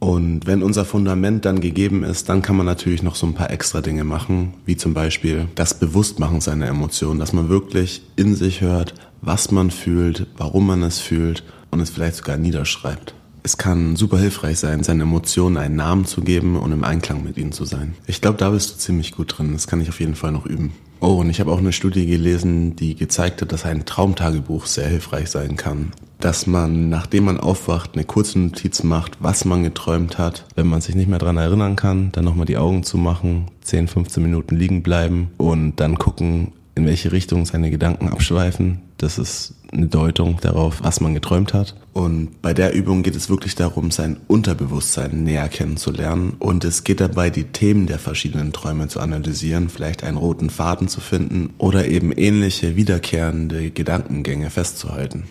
Und 0.00 0.46
wenn 0.46 0.62
unser 0.62 0.84
Fundament 0.84 1.44
dann 1.44 1.60
gegeben 1.60 2.04
ist, 2.04 2.28
dann 2.28 2.40
kann 2.40 2.56
man 2.56 2.66
natürlich 2.66 3.02
noch 3.02 3.16
so 3.16 3.26
ein 3.26 3.34
paar 3.34 3.50
extra 3.50 3.80
Dinge 3.80 4.04
machen, 4.04 4.54
wie 4.64 4.76
zum 4.76 4.94
Beispiel 4.94 5.48
das 5.54 5.74
Bewusstmachen 5.74 6.40
seiner 6.40 6.68
Emotionen, 6.68 7.18
dass 7.18 7.32
man 7.32 7.48
wirklich 7.48 8.02
in 8.16 8.36
sich 8.36 8.60
hört, 8.60 8.94
was 9.20 9.50
man 9.50 9.70
fühlt, 9.70 10.28
warum 10.36 10.68
man 10.68 10.82
es 10.84 11.00
fühlt 11.00 11.42
und 11.70 11.80
es 11.80 11.90
vielleicht 11.90 12.16
sogar 12.16 12.36
niederschreibt. 12.36 13.14
Es 13.42 13.56
kann 13.56 13.96
super 13.96 14.18
hilfreich 14.18 14.58
sein, 14.58 14.82
seinen 14.82 15.02
Emotionen 15.02 15.56
einen 15.56 15.76
Namen 15.76 16.04
zu 16.04 16.20
geben 16.20 16.56
und 16.56 16.72
im 16.72 16.84
Einklang 16.84 17.24
mit 17.24 17.38
ihnen 17.38 17.52
zu 17.52 17.64
sein. 17.64 17.94
Ich 18.06 18.20
glaube, 18.20 18.36
da 18.36 18.50
bist 18.50 18.70
du 18.70 18.78
ziemlich 18.78 19.12
gut 19.12 19.38
drin. 19.38 19.52
Das 19.52 19.66
kann 19.66 19.80
ich 19.80 19.88
auf 19.88 20.00
jeden 20.00 20.16
Fall 20.16 20.32
noch 20.32 20.44
üben. 20.44 20.72
Oh, 21.00 21.14
und 21.14 21.30
ich 21.30 21.38
habe 21.38 21.52
auch 21.52 21.58
eine 21.58 21.72
Studie 21.72 22.06
gelesen, 22.06 22.74
die 22.74 22.96
gezeigt 22.96 23.40
hat, 23.40 23.52
dass 23.52 23.64
ein 23.64 23.86
Traumtagebuch 23.86 24.66
sehr 24.66 24.88
hilfreich 24.88 25.30
sein 25.30 25.56
kann. 25.56 25.92
dass 26.20 26.46
man, 26.48 26.88
nachdem 26.88 27.26
man 27.26 27.38
aufwacht, 27.38 27.94
eine 27.94 28.04
kurze 28.04 28.40
Notiz 28.40 28.82
macht, 28.82 29.18
was 29.20 29.44
man 29.44 29.62
geträumt 29.62 30.18
hat. 30.18 30.46
Wenn 30.56 30.66
man 30.66 30.80
sich 30.80 30.94
nicht 30.94 31.08
mehr 31.08 31.20
dran 31.20 31.36
erinnern 31.36 31.76
kann, 31.76 32.10
dann 32.12 32.24
nochmal 32.24 32.46
die 32.46 32.56
Augen 32.56 32.82
zu 32.82 32.98
machen, 32.98 33.46
10, 33.62 33.88
15 33.88 34.22
Minuten 34.22 34.56
liegen 34.56 34.82
bleiben 34.82 35.30
und 35.36 35.76
dann 35.76 35.96
gucken, 35.96 36.52
in 36.74 36.86
welche 36.86 37.12
Richtung 37.12 37.44
seine 37.46 37.70
Gedanken 37.70 38.08
abschweifen. 38.08 38.80
Das 38.98 39.18
ist 39.18 39.54
eine 39.72 39.86
Deutung 39.86 40.38
darauf, 40.40 40.82
was 40.82 41.00
man 41.00 41.14
geträumt 41.14 41.54
hat. 41.54 41.74
Und 41.92 42.40
bei 42.42 42.54
der 42.54 42.74
Übung 42.74 43.02
geht 43.02 43.16
es 43.16 43.28
wirklich 43.28 43.54
darum, 43.54 43.90
sein 43.90 44.18
Unterbewusstsein 44.26 45.24
näher 45.24 45.48
kennenzulernen. 45.48 46.36
Und 46.38 46.64
es 46.64 46.84
geht 46.84 47.00
dabei, 47.00 47.30
die 47.30 47.44
Themen 47.44 47.86
der 47.86 47.98
verschiedenen 47.98 48.52
Träume 48.52 48.88
zu 48.88 49.00
analysieren, 49.00 49.68
vielleicht 49.68 50.04
einen 50.04 50.16
roten 50.16 50.50
Faden 50.50 50.88
zu 50.88 51.00
finden 51.00 51.50
oder 51.58 51.86
eben 51.86 52.12
ähnliche 52.12 52.76
wiederkehrende 52.76 53.70
Gedankengänge 53.70 54.50
festzuhalten. 54.50 55.24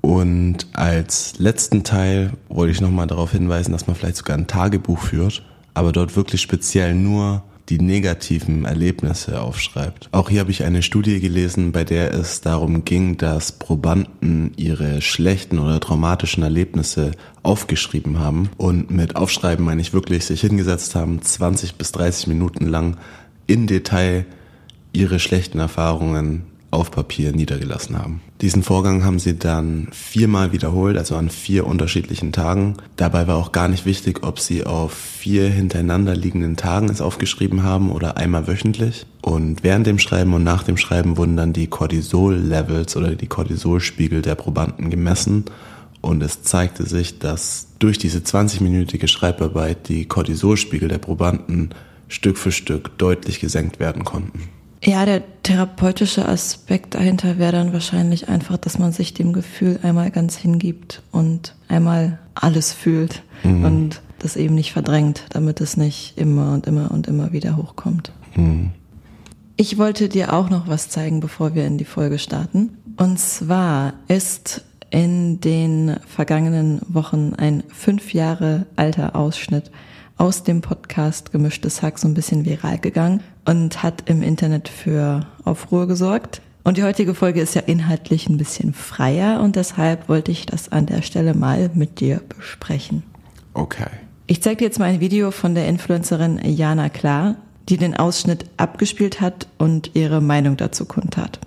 Und 0.00 0.68
als 0.72 1.34
letzten 1.38 1.82
Teil 1.82 2.30
wollte 2.48 2.70
ich 2.70 2.80
nochmal 2.80 3.08
darauf 3.08 3.32
hinweisen, 3.32 3.72
dass 3.72 3.88
man 3.88 3.96
vielleicht 3.96 4.16
sogar 4.16 4.36
ein 4.36 4.46
Tagebuch 4.46 5.00
führt, 5.00 5.44
aber 5.74 5.90
dort 5.90 6.14
wirklich 6.14 6.40
speziell 6.40 6.94
nur 6.94 7.42
die 7.68 7.78
negativen 7.78 8.64
Erlebnisse 8.64 9.40
aufschreibt. 9.40 10.08
Auch 10.12 10.28
hier 10.30 10.40
habe 10.40 10.50
ich 10.50 10.64
eine 10.64 10.82
Studie 10.82 11.20
gelesen, 11.20 11.72
bei 11.72 11.84
der 11.84 12.12
es 12.14 12.40
darum 12.40 12.84
ging, 12.84 13.16
dass 13.16 13.52
Probanden 13.52 14.52
ihre 14.56 15.00
schlechten 15.02 15.58
oder 15.58 15.80
traumatischen 15.80 16.42
Erlebnisse 16.42 17.12
aufgeschrieben 17.42 18.18
haben. 18.18 18.50
Und 18.56 18.90
mit 18.90 19.16
Aufschreiben 19.16 19.64
meine 19.64 19.80
ich 19.80 19.92
wirklich 19.92 20.24
sich 20.24 20.40
hingesetzt 20.40 20.94
haben, 20.94 21.20
20 21.20 21.74
bis 21.74 21.92
30 21.92 22.28
Minuten 22.28 22.66
lang 22.66 22.96
in 23.46 23.66
Detail 23.66 24.26
ihre 24.92 25.18
schlechten 25.18 25.58
Erfahrungen 25.58 26.44
auf 26.70 26.90
Papier 26.90 27.32
niedergelassen 27.32 27.98
haben. 27.98 28.20
Diesen 28.40 28.62
Vorgang 28.62 29.04
haben 29.04 29.18
sie 29.18 29.38
dann 29.38 29.88
viermal 29.92 30.52
wiederholt, 30.52 30.98
also 30.98 31.16
an 31.16 31.30
vier 31.30 31.66
unterschiedlichen 31.66 32.32
Tagen. 32.32 32.74
Dabei 32.96 33.26
war 33.26 33.36
auch 33.36 33.52
gar 33.52 33.68
nicht 33.68 33.86
wichtig, 33.86 34.22
ob 34.22 34.40
sie 34.40 34.64
auf 34.64 34.92
vier 34.92 35.48
hintereinander 35.48 36.14
liegenden 36.14 36.56
Tagen 36.56 36.88
es 36.88 37.00
aufgeschrieben 37.00 37.62
haben 37.62 37.90
oder 37.90 38.16
einmal 38.16 38.46
wöchentlich. 38.46 39.06
Und 39.22 39.62
während 39.62 39.86
dem 39.86 39.98
Schreiben 39.98 40.34
und 40.34 40.44
nach 40.44 40.64
dem 40.64 40.76
Schreiben 40.76 41.16
wurden 41.16 41.36
dann 41.36 41.52
die 41.52 41.68
Cortisol-Levels 41.68 42.96
oder 42.96 43.14
die 43.14 43.26
Cortisolspiegel 43.26 44.22
der 44.22 44.34
Probanden 44.34 44.90
gemessen. 44.90 45.44
Und 46.02 46.22
es 46.22 46.42
zeigte 46.42 46.84
sich, 46.84 47.18
dass 47.18 47.68
durch 47.78 47.98
diese 47.98 48.18
20-minütige 48.18 49.08
Schreibarbeit 49.08 49.88
die 49.88 50.06
Cortisolspiegel 50.06 50.88
der 50.88 50.98
Probanden 50.98 51.70
Stück 52.08 52.38
für 52.38 52.52
Stück 52.52 52.96
deutlich 52.98 53.40
gesenkt 53.40 53.80
werden 53.80 54.04
konnten. 54.04 54.48
Ja, 54.86 55.04
der 55.04 55.24
therapeutische 55.42 56.28
Aspekt 56.28 56.94
dahinter 56.94 57.38
wäre 57.38 57.50
dann 57.50 57.72
wahrscheinlich 57.72 58.28
einfach, 58.28 58.56
dass 58.56 58.78
man 58.78 58.92
sich 58.92 59.14
dem 59.14 59.32
Gefühl 59.32 59.80
einmal 59.82 60.12
ganz 60.12 60.36
hingibt 60.36 61.02
und 61.10 61.56
einmal 61.66 62.20
alles 62.36 62.72
fühlt 62.72 63.24
mhm. 63.42 63.64
und 63.64 64.02
das 64.20 64.36
eben 64.36 64.54
nicht 64.54 64.72
verdrängt, 64.72 65.24
damit 65.30 65.60
es 65.60 65.76
nicht 65.76 66.16
immer 66.16 66.52
und 66.52 66.68
immer 66.68 66.92
und 66.92 67.08
immer 67.08 67.32
wieder 67.32 67.56
hochkommt. 67.56 68.12
Mhm. 68.36 68.70
Ich 69.56 69.76
wollte 69.76 70.08
dir 70.08 70.32
auch 70.32 70.50
noch 70.50 70.68
was 70.68 70.88
zeigen, 70.88 71.18
bevor 71.18 71.56
wir 71.56 71.66
in 71.66 71.78
die 71.78 71.84
Folge 71.84 72.20
starten. 72.20 72.78
Und 72.96 73.18
zwar 73.18 73.94
ist 74.06 74.64
in 74.90 75.40
den 75.40 75.96
vergangenen 76.06 76.80
Wochen 76.86 77.32
ein 77.36 77.64
fünf 77.68 78.14
Jahre 78.14 78.66
alter 78.76 79.16
Ausschnitt 79.16 79.72
aus 80.16 80.44
dem 80.44 80.60
Podcast 80.60 81.32
Gemischtes 81.32 81.82
Hack 81.82 81.98
so 81.98 82.06
ein 82.06 82.14
bisschen 82.14 82.44
viral 82.44 82.78
gegangen 82.78 83.20
und 83.46 83.82
hat 83.82 84.02
im 84.06 84.22
Internet 84.22 84.68
für 84.68 85.26
Aufruhr 85.44 85.86
gesorgt. 85.86 86.42
Und 86.64 86.76
die 86.76 86.82
heutige 86.82 87.14
Folge 87.14 87.40
ist 87.40 87.54
ja 87.54 87.62
inhaltlich 87.62 88.28
ein 88.28 88.38
bisschen 88.38 88.74
freier 88.74 89.40
und 89.40 89.54
deshalb 89.54 90.08
wollte 90.08 90.32
ich 90.32 90.46
das 90.46 90.72
an 90.72 90.86
der 90.86 91.02
Stelle 91.02 91.32
mal 91.34 91.70
mit 91.74 92.00
dir 92.00 92.20
besprechen. 92.36 93.04
Okay. 93.54 93.86
Ich 94.26 94.42
zeige 94.42 94.56
dir 94.56 94.64
jetzt 94.64 94.80
mal 94.80 94.86
ein 94.86 95.00
Video 95.00 95.30
von 95.30 95.54
der 95.54 95.68
Influencerin 95.68 96.40
Jana 96.44 96.88
Klar, 96.88 97.36
die 97.68 97.76
den 97.76 97.96
Ausschnitt 97.96 98.46
abgespielt 98.56 99.20
hat 99.20 99.46
und 99.58 99.92
ihre 99.94 100.20
Meinung 100.20 100.56
dazu 100.56 100.84
kundtat. 100.84 101.38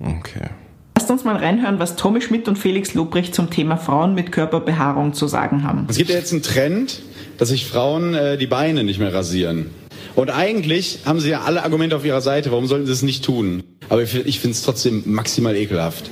Okay. 0.00 0.50
Lasst 0.96 1.10
uns 1.10 1.24
mal 1.24 1.36
reinhören, 1.36 1.78
was 1.78 1.96
Tommy 1.96 2.20
Schmidt 2.20 2.48
und 2.48 2.58
Felix 2.58 2.92
Lobrecht 2.92 3.34
zum 3.34 3.48
Thema 3.48 3.78
Frauen 3.78 4.14
mit 4.14 4.32
Körperbehaarung 4.32 5.14
zu 5.14 5.26
sagen 5.26 5.62
haben. 5.62 5.86
Es 5.88 5.96
gibt 5.96 6.10
ja 6.10 6.16
jetzt 6.16 6.32
einen 6.32 6.42
Trend, 6.42 7.00
dass 7.38 7.48
sich 7.48 7.66
Frauen 7.66 8.14
äh, 8.14 8.36
die 8.36 8.46
Beine 8.46 8.84
nicht 8.84 8.98
mehr 8.98 9.14
rasieren. 9.14 9.70
Und 10.18 10.30
eigentlich 10.30 10.98
haben 11.04 11.20
sie 11.20 11.30
ja 11.30 11.42
alle 11.42 11.62
Argumente 11.62 11.94
auf 11.94 12.04
ihrer 12.04 12.20
Seite. 12.20 12.50
Warum 12.50 12.66
sollten 12.66 12.86
sie 12.86 12.92
es 12.92 13.02
nicht 13.02 13.24
tun? 13.24 13.62
Aber 13.88 14.02
ich, 14.02 14.16
ich 14.26 14.40
finde 14.40 14.56
es 14.56 14.62
trotzdem 14.62 15.04
maximal 15.06 15.54
ekelhaft. 15.54 16.10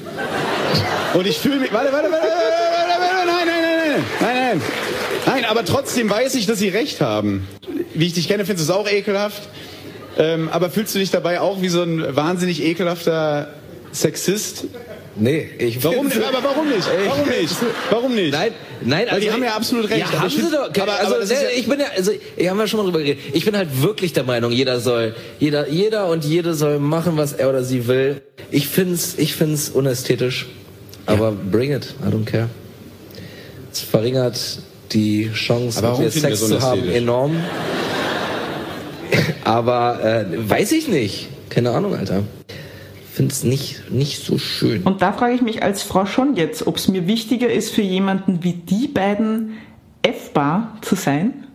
Und 1.14 1.26
ich 1.26 1.38
fühle 1.38 1.56
mich. 1.56 1.72
Warte, 1.72 1.92
warte, 1.92 2.08
warte, 2.12 2.24
warte, 2.24 3.00
warte, 3.00 3.26
nein, 3.26 3.46
nein, 3.46 3.46
nein, 3.46 3.72
nein, 3.80 4.04
nein, 4.20 4.58
nein. 4.60 4.62
Nein, 5.26 5.44
aber 5.46 5.64
trotzdem 5.64 6.08
weiß 6.08 6.36
ich, 6.36 6.46
dass 6.46 6.60
sie 6.60 6.68
recht 6.68 7.00
haben. 7.00 7.48
Wie 7.94 8.06
ich 8.06 8.12
dich 8.12 8.28
kenne, 8.28 8.44
findest 8.44 8.68
du 8.68 8.72
es 8.72 8.78
auch 8.78 8.88
ekelhaft. 8.88 9.42
Ähm, 10.16 10.50
aber 10.52 10.70
fühlst 10.70 10.94
du 10.94 11.00
dich 11.00 11.10
dabei 11.10 11.40
auch 11.40 11.60
wie 11.60 11.68
so 11.68 11.82
ein 11.82 12.14
wahnsinnig 12.14 12.62
ekelhafter 12.62 13.54
Sexist? 13.90 14.66
Nee, 15.18 15.48
ich 15.58 15.82
warum, 15.82 16.06
aber 16.06 16.44
warum 16.44 16.68
nicht? 16.68 16.86
Warum 17.06 17.28
nicht? 17.28 17.56
Warum 17.90 18.14
nicht? 18.14 18.32
Nein, 18.32 18.50
nein, 18.82 19.06
Weil 19.06 19.08
also 19.08 19.26
die 19.26 19.32
haben 19.32 19.42
ja 19.42 19.54
absolut 19.54 19.88
recht. 19.88 20.12
Ja, 20.12 20.20
haben 20.20 20.28
sie 20.28 20.42
doch. 20.42 20.82
Aber, 20.82 20.98
also, 20.98 21.14
aber 21.14 21.24
ja 21.24 21.48
ich 21.56 21.66
bin 21.66 21.80
ja, 21.80 21.86
also, 21.96 22.12
ich 22.36 22.48
haben 22.48 22.58
ja 22.58 22.66
schon 22.66 22.80
mal 22.80 22.84
drüber 22.84 22.98
geredet. 22.98 23.20
Ich 23.32 23.46
bin 23.46 23.56
halt 23.56 23.82
wirklich 23.82 24.12
der 24.12 24.24
Meinung, 24.24 24.52
jeder 24.52 24.78
soll, 24.78 25.14
jeder, 25.38 25.68
jeder 25.68 26.08
und 26.08 26.24
jede 26.24 26.52
soll 26.52 26.78
machen, 26.78 27.16
was 27.16 27.32
er 27.32 27.48
oder 27.48 27.64
sie 27.64 27.86
will. 27.86 28.20
Ich 28.50 28.68
find's, 28.68 29.14
ich 29.16 29.34
find's 29.34 29.70
unästhetisch. 29.70 30.46
Aber 31.06 31.32
bring 31.32 31.72
it, 31.72 31.94
I 32.06 32.12
don't 32.12 32.26
care. 32.26 32.50
Es 33.72 33.80
verringert 33.80 34.38
die 34.92 35.30
Chance, 35.32 35.82
mit 35.82 35.98
mir 35.98 36.10
Sex 36.10 36.46
zu 36.46 36.60
haben, 36.60 36.90
enorm. 36.90 37.36
aber 39.44 40.04
äh, 40.04 40.50
weiß 40.50 40.72
ich 40.72 40.88
nicht. 40.88 41.28
Keine 41.48 41.70
Ahnung, 41.70 41.94
Alter 41.94 42.22
finde 43.16 43.32
es 43.32 43.44
nicht, 43.44 43.90
nicht 43.90 44.22
so 44.22 44.36
schön. 44.36 44.82
Und 44.82 45.00
da 45.00 45.12
frage 45.12 45.34
ich 45.34 45.40
mich 45.40 45.62
als 45.62 45.82
Frau 45.82 46.04
schon 46.04 46.36
jetzt, 46.36 46.66
ob 46.66 46.76
es 46.76 46.86
mir 46.86 47.06
wichtiger 47.06 47.50
ist, 47.50 47.74
für 47.74 47.80
jemanden 47.80 48.44
wie 48.44 48.52
die 48.52 48.88
beiden 48.88 49.54
F-bar 50.02 50.76
zu 50.82 50.96
sein 50.96 51.46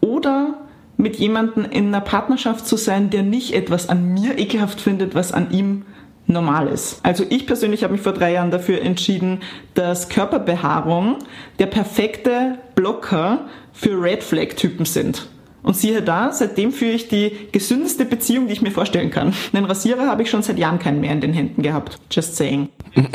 oder 0.00 0.54
mit 0.96 1.16
jemandem 1.16 1.64
in 1.64 1.88
einer 1.88 2.00
Partnerschaft 2.00 2.66
zu 2.66 2.76
sein, 2.76 3.10
der 3.10 3.22
nicht 3.22 3.54
etwas 3.54 3.88
an 3.88 4.14
mir 4.14 4.36
ekelhaft 4.38 4.80
findet, 4.80 5.14
was 5.14 5.30
an 5.30 5.52
ihm 5.52 5.84
normal 6.26 6.66
ist. 6.66 6.98
Also 7.04 7.24
ich 7.28 7.46
persönlich 7.46 7.84
habe 7.84 7.92
mich 7.92 8.02
vor 8.02 8.12
drei 8.12 8.32
Jahren 8.32 8.50
dafür 8.50 8.82
entschieden, 8.82 9.42
dass 9.74 10.08
Körperbehaarung 10.08 11.18
der 11.60 11.66
perfekte 11.66 12.58
Blocker 12.74 13.46
für 13.72 14.02
Red 14.02 14.24
Flag 14.24 14.56
Typen 14.56 14.86
sind. 14.86 15.28
Und 15.66 15.76
siehe 15.76 16.00
da, 16.00 16.30
seitdem 16.32 16.70
führe 16.70 16.92
ich 16.92 17.08
die 17.08 17.32
gesündeste 17.50 18.04
Beziehung, 18.04 18.46
die 18.46 18.52
ich 18.52 18.62
mir 18.62 18.70
vorstellen 18.70 19.10
kann. 19.10 19.34
Einen 19.52 19.64
Rasierer 19.64 20.06
habe 20.06 20.22
ich 20.22 20.30
schon 20.30 20.44
seit 20.44 20.58
Jahren 20.58 20.78
keinen 20.78 21.00
mehr 21.00 21.10
in 21.10 21.20
den 21.20 21.32
Händen 21.32 21.60
gehabt. 21.60 21.98
Just 22.08 22.36
saying. 22.36 22.68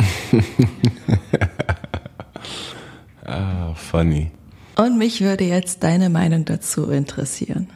ah, 3.25 3.73
funny. 3.73 4.31
Und 4.75 4.97
mich 4.97 5.21
würde 5.21 5.45
jetzt 5.45 5.81
deine 5.81 6.09
Meinung 6.09 6.43
dazu 6.43 6.91
interessieren. 6.91 7.69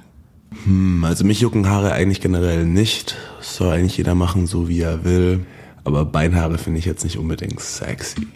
Hm, 0.65 1.05
also 1.05 1.23
mich 1.23 1.39
jucken 1.39 1.69
Haare 1.69 1.93
eigentlich 1.93 2.19
generell 2.19 2.65
nicht. 2.65 3.15
soll 3.39 3.71
eigentlich 3.71 3.95
jeder 3.95 4.13
machen, 4.13 4.45
so 4.45 4.67
wie 4.67 4.81
er 4.81 5.05
will. 5.05 5.45
Aber 5.85 6.03
Beinhaare 6.03 6.57
finde 6.57 6.79
ich 6.79 6.85
jetzt 6.85 7.05
nicht 7.05 7.17
unbedingt 7.17 7.61
sexy. 7.61 8.27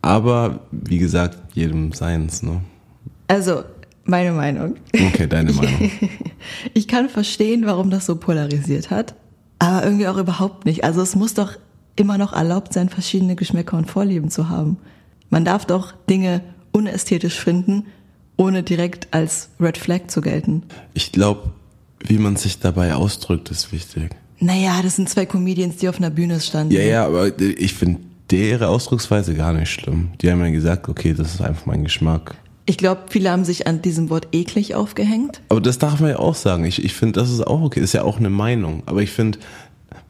Aber 0.00 0.60
wie 0.70 0.98
gesagt, 0.98 1.36
jedem 1.52 1.92
seins, 1.92 2.42
ne? 2.42 2.62
Also 3.26 3.64
meine 4.08 4.32
Meinung. 4.32 4.76
Okay, 4.94 5.26
deine 5.26 5.52
Meinung. 5.54 5.90
Ich 6.74 6.88
kann 6.88 7.08
verstehen, 7.08 7.66
warum 7.66 7.90
das 7.90 8.06
so 8.06 8.16
polarisiert 8.16 8.90
hat, 8.90 9.14
aber 9.58 9.84
irgendwie 9.84 10.08
auch 10.08 10.16
überhaupt 10.16 10.64
nicht. 10.64 10.84
Also 10.84 11.02
es 11.02 11.14
muss 11.14 11.34
doch 11.34 11.52
immer 11.96 12.18
noch 12.18 12.32
erlaubt 12.32 12.72
sein, 12.72 12.88
verschiedene 12.88 13.36
Geschmäcker 13.36 13.76
und 13.76 13.90
Vorlieben 13.90 14.30
zu 14.30 14.48
haben. 14.48 14.78
Man 15.30 15.44
darf 15.44 15.66
doch 15.66 15.92
Dinge 16.08 16.42
unästhetisch 16.72 17.38
finden, 17.38 17.86
ohne 18.36 18.62
direkt 18.62 19.08
als 19.10 19.50
Red 19.60 19.78
Flag 19.78 20.02
zu 20.08 20.20
gelten. 20.20 20.62
Ich 20.94 21.12
glaube, 21.12 21.50
wie 22.00 22.18
man 22.18 22.36
sich 22.36 22.60
dabei 22.60 22.94
ausdrückt, 22.94 23.50
ist 23.50 23.72
wichtig. 23.72 24.10
Naja, 24.40 24.80
das 24.82 24.96
sind 24.96 25.08
zwei 25.08 25.26
Comedians, 25.26 25.76
die 25.76 25.88
auf 25.88 25.98
einer 25.98 26.10
Bühne 26.10 26.40
standen. 26.40 26.72
Ja, 26.72 26.82
ja, 26.82 27.06
aber 27.06 27.36
ich 27.40 27.74
finde 27.74 28.00
deren 28.30 28.68
Ausdrucksweise 28.68 29.34
gar 29.34 29.52
nicht 29.52 29.70
schlimm. 29.70 30.10
Die 30.20 30.30
haben 30.30 30.40
ja 30.40 30.50
gesagt, 30.50 30.88
okay, 30.88 31.14
das 31.14 31.34
ist 31.34 31.40
einfach 31.40 31.66
mein 31.66 31.82
Geschmack. 31.82 32.36
Ich 32.68 32.76
glaube, 32.76 33.04
viele 33.08 33.30
haben 33.30 33.46
sich 33.46 33.66
an 33.66 33.80
diesem 33.80 34.10
Wort 34.10 34.28
eklig 34.32 34.74
aufgehängt. 34.74 35.40
Aber 35.48 35.62
das 35.62 35.78
darf 35.78 36.00
man 36.00 36.10
ja 36.10 36.18
auch 36.18 36.34
sagen. 36.34 36.66
Ich, 36.66 36.84
ich 36.84 36.92
finde, 36.92 37.18
das 37.18 37.30
ist 37.30 37.46
auch 37.46 37.62
okay. 37.62 37.80
Das 37.80 37.88
ist 37.90 37.94
ja 37.94 38.02
auch 38.02 38.18
eine 38.18 38.28
Meinung. 38.28 38.82
Aber 38.84 39.00
ich 39.00 39.10
finde, 39.10 39.38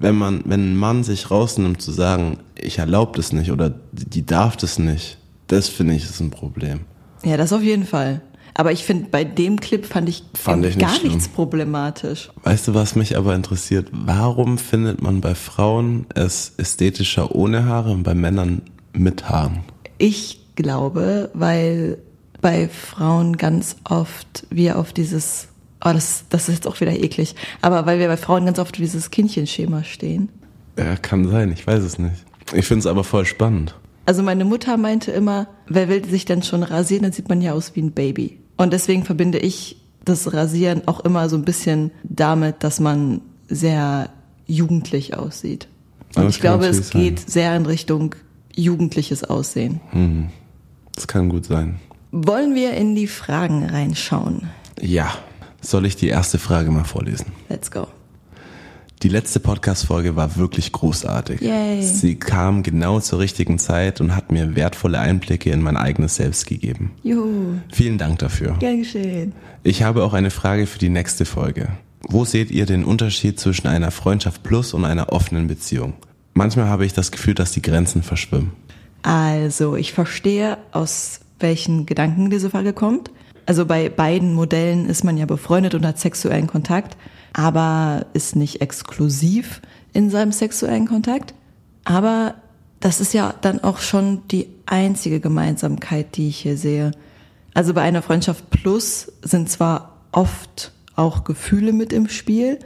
wenn 0.00 0.16
man, 0.16 0.42
wenn 0.44 0.72
ein 0.72 0.76
Mann 0.76 1.04
sich 1.04 1.30
rausnimmt 1.30 1.80
zu 1.80 1.92
sagen, 1.92 2.38
ich 2.56 2.78
erlaube 2.78 3.12
das 3.14 3.32
nicht 3.32 3.52
oder 3.52 3.72
die 3.92 4.26
darf 4.26 4.56
das 4.56 4.80
nicht, 4.80 5.18
das 5.46 5.68
finde 5.68 5.94
ich 5.94 6.02
ist 6.02 6.18
ein 6.18 6.30
Problem. 6.30 6.80
Ja, 7.22 7.36
das 7.36 7.52
auf 7.52 7.62
jeden 7.62 7.86
Fall. 7.86 8.22
Aber 8.54 8.72
ich 8.72 8.82
finde, 8.82 9.06
bei 9.08 9.22
dem 9.22 9.60
Clip 9.60 9.86
fand 9.86 10.08
ich, 10.08 10.24
fand 10.34 10.66
ich 10.66 10.78
gar 10.78 10.90
nicht 10.90 11.04
nichts 11.04 11.28
problematisch. 11.28 12.28
Weißt 12.42 12.66
du, 12.66 12.74
was 12.74 12.96
mich 12.96 13.16
aber 13.16 13.36
interessiert? 13.36 13.86
Warum 13.92 14.58
findet 14.58 15.00
man 15.00 15.20
bei 15.20 15.36
Frauen 15.36 16.06
es 16.16 16.54
ästhetischer 16.56 17.36
ohne 17.36 17.66
Haare 17.66 17.92
und 17.92 18.02
bei 18.02 18.16
Männern 18.16 18.62
mit 18.92 19.28
Haaren? 19.28 19.60
Ich 19.98 20.40
glaube, 20.56 21.30
weil 21.34 21.98
bei 22.40 22.68
Frauen 22.68 23.36
ganz 23.36 23.76
oft 23.84 24.46
wir 24.50 24.78
auf 24.78 24.92
dieses, 24.92 25.48
oh, 25.84 25.90
das, 25.92 26.24
das 26.28 26.48
ist 26.48 26.56
jetzt 26.56 26.66
auch 26.66 26.80
wieder 26.80 26.92
eklig, 26.92 27.34
aber 27.62 27.86
weil 27.86 27.98
wir 27.98 28.08
bei 28.08 28.16
Frauen 28.16 28.44
ganz 28.46 28.58
oft 28.58 28.76
dieses 28.78 29.10
Kindchenschema 29.10 29.84
stehen. 29.84 30.28
Ja, 30.76 30.96
kann 30.96 31.28
sein, 31.28 31.52
ich 31.52 31.66
weiß 31.66 31.82
es 31.82 31.98
nicht. 31.98 32.24
Ich 32.54 32.66
finde 32.66 32.80
es 32.80 32.86
aber 32.86 33.04
voll 33.04 33.26
spannend. 33.26 33.74
Also 34.06 34.22
meine 34.22 34.44
Mutter 34.44 34.76
meinte 34.76 35.10
immer, 35.10 35.48
wer 35.66 35.88
will 35.88 36.04
sich 36.08 36.24
denn 36.24 36.42
schon 36.42 36.62
rasieren, 36.62 37.02
dann 37.02 37.12
sieht 37.12 37.28
man 37.28 37.42
ja 37.42 37.52
aus 37.52 37.74
wie 37.74 37.82
ein 37.82 37.92
Baby. 37.92 38.38
Und 38.56 38.72
deswegen 38.72 39.04
verbinde 39.04 39.38
ich 39.38 39.76
das 40.04 40.32
Rasieren 40.32 40.88
auch 40.88 41.00
immer 41.00 41.28
so 41.28 41.36
ein 41.36 41.44
bisschen 41.44 41.90
damit, 42.04 42.64
dass 42.64 42.80
man 42.80 43.20
sehr 43.48 44.08
jugendlich 44.46 45.14
aussieht. 45.16 45.68
Und 46.16 46.24
Das 46.24 46.36
ich 46.36 46.40
glaube, 46.40 46.66
es 46.66 46.88
sein. 46.88 47.02
geht 47.02 47.30
sehr 47.30 47.54
in 47.54 47.66
Richtung 47.66 48.14
jugendliches 48.56 49.24
Aussehen. 49.24 49.80
Hm. 49.90 50.28
Das 50.94 51.06
kann 51.06 51.28
gut 51.28 51.44
sein. 51.44 51.78
Wollen 52.10 52.54
wir 52.54 52.72
in 52.74 52.94
die 52.94 53.06
Fragen 53.06 53.64
reinschauen? 53.64 54.48
Ja. 54.80 55.10
Soll 55.60 55.86
ich 55.86 55.96
die 55.96 56.08
erste 56.08 56.38
Frage 56.38 56.70
mal 56.70 56.84
vorlesen? 56.84 57.32
Let's 57.48 57.70
go. 57.70 57.88
Die 59.02 59.08
letzte 59.08 59.38
Podcast-Folge 59.40 60.16
war 60.16 60.36
wirklich 60.36 60.72
großartig. 60.72 61.40
Yay. 61.40 61.82
Sie 61.82 62.16
kam 62.16 62.62
genau 62.62 62.98
zur 63.00 63.18
richtigen 63.20 63.58
Zeit 63.58 64.00
und 64.00 64.14
hat 64.16 64.32
mir 64.32 64.56
wertvolle 64.56 64.98
Einblicke 64.98 65.50
in 65.50 65.60
mein 65.62 65.76
eigenes 65.76 66.16
Selbst 66.16 66.46
gegeben. 66.46 66.92
Juhu, 67.04 67.58
Vielen 67.72 67.98
Dank 67.98 68.18
dafür. 68.20 68.56
gern 68.58 68.78
geschehen. 68.78 69.32
Ich 69.62 69.82
habe 69.82 70.02
auch 70.04 70.14
eine 70.14 70.30
Frage 70.30 70.66
für 70.66 70.78
die 70.78 70.88
nächste 70.88 71.24
Folge. 71.24 71.68
Wo 72.02 72.24
seht 72.24 72.50
ihr 72.50 72.66
den 72.66 72.84
Unterschied 72.84 73.38
zwischen 73.38 73.66
einer 73.68 73.90
Freundschaft 73.90 74.42
plus 74.42 74.72
und 74.74 74.84
einer 74.84 75.12
offenen 75.12 75.46
Beziehung? 75.46 75.92
Manchmal 76.34 76.66
habe 76.68 76.86
ich 76.86 76.92
das 76.92 77.10
Gefühl, 77.12 77.34
dass 77.34 77.52
die 77.52 77.62
Grenzen 77.62 78.02
verschwimmen. 78.02 78.52
Also, 79.02 79.76
ich 79.76 79.92
verstehe, 79.92 80.58
aus 80.72 81.20
welchen 81.40 81.86
Gedanken 81.86 82.30
diese 82.30 82.50
Frage 82.50 82.72
kommt. 82.72 83.10
Also 83.46 83.64
bei 83.64 83.88
beiden 83.88 84.34
Modellen 84.34 84.88
ist 84.88 85.04
man 85.04 85.16
ja 85.16 85.26
befreundet 85.26 85.74
und 85.74 85.86
hat 85.86 85.98
sexuellen 85.98 86.46
Kontakt, 86.46 86.96
aber 87.32 88.06
ist 88.12 88.36
nicht 88.36 88.60
exklusiv 88.60 89.62
in 89.92 90.10
seinem 90.10 90.32
sexuellen 90.32 90.86
Kontakt. 90.86 91.34
Aber 91.84 92.34
das 92.80 93.00
ist 93.00 93.14
ja 93.14 93.34
dann 93.40 93.64
auch 93.64 93.78
schon 93.78 94.22
die 94.28 94.48
einzige 94.66 95.20
Gemeinsamkeit, 95.20 96.16
die 96.16 96.28
ich 96.28 96.38
hier 96.38 96.56
sehe. 96.56 96.92
Also 97.54 97.74
bei 97.74 97.82
einer 97.82 98.02
Freundschaft 98.02 98.50
plus 98.50 99.10
sind 99.22 99.48
zwar 99.50 100.02
oft 100.12 100.72
auch 100.94 101.24
Gefühle 101.24 101.72
mit 101.72 101.92
im 101.92 102.08
Spiel, 102.08 102.58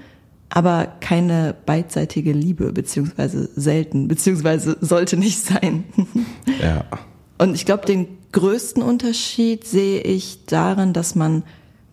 aber 0.49 0.87
keine 1.01 1.55
beidseitige 1.65 2.33
Liebe, 2.33 2.73
beziehungsweise 2.73 3.49
selten, 3.57 4.09
beziehungsweise 4.09 4.77
sollte 4.81 5.17
nicht 5.17 5.45
sein. 5.45 5.85
Ja. 6.61 6.85
Und 7.39 7.55
ich 7.55 7.65
glaube, 7.65 7.87
den 7.87 8.09
größten 8.33 8.83
Unterschied 8.83 9.65
sehe 9.65 10.01
ich 10.01 10.47
darin, 10.47 10.93
dass 10.93 11.15
man 11.15 11.43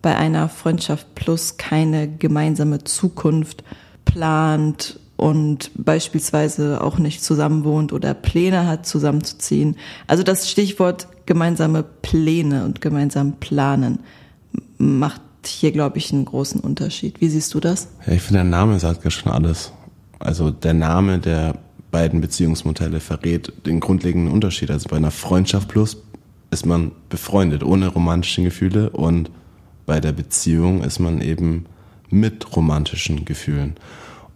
bei 0.01 0.15
einer 0.15 0.50
Freundschaft 0.50 1.13
plus 1.15 1.58
keine 1.58 2.08
gemeinsame 2.08 2.84
Zukunft 2.84 3.63
plant 4.05 5.00
und 5.17 5.72
beispielsweise 5.75 6.81
auch 6.81 6.98
nicht 6.98 7.22
zusammen 7.22 7.65
wohnt 7.65 7.91
oder 7.91 8.13
Pläne 8.13 8.65
hat, 8.65 8.86
zusammenzuziehen. 8.86 9.75
Also 10.08 10.24
das 10.24 10.50
Stichwort 10.50 11.08
gemeinsame 11.25 11.84
Pläne 11.84 12.63
und 12.63 12.79
gemeinsam 12.79 13.34
planen 13.34 14.00
macht 14.77 15.22
hier, 15.46 15.74
glaube 15.74 15.98
ich, 15.98 16.13
einen 16.13 16.25
großen 16.25 16.62
Unterschied. 16.62 17.19
Wie 17.19 17.27
siehst 17.27 17.53
du 17.53 17.60
das? 17.60 17.89
ja 18.08 18.13
ich 18.13 18.22
finde, 18.22 18.39
der 18.39 18.50
Name 18.50 18.79
sagt 18.79 19.03
ja 19.03 19.12
schon 19.12 19.31
alles. 19.31 19.74
Also 20.19 20.51
der 20.51 20.74
Name 20.74 21.19
der 21.19 21.55
beiden 21.91 22.22
Beziehungsmodelle 22.22 23.00
verrät 23.00 23.51
den 23.65 23.79
grundlegenden 23.79 24.31
Unterschied. 24.31 24.72
Also 24.72 24.88
bei 24.89 24.98
einer 24.98 25.12
Freundschaft 25.12 25.67
plus 25.67 25.98
ist 26.51 26.65
man 26.65 26.91
befreundet, 27.10 27.63
ohne 27.63 27.88
romantische 27.88 28.44
Gefühle 28.44 28.89
und 28.89 29.32
bei 29.86 30.00
der 30.00 30.12
Beziehung 30.12 30.84
ist 30.84 31.00
man 31.00 31.22
eben 31.22 31.65
mit 32.10 32.56
romantischen 32.56 33.25
Gefühlen. 33.25 33.75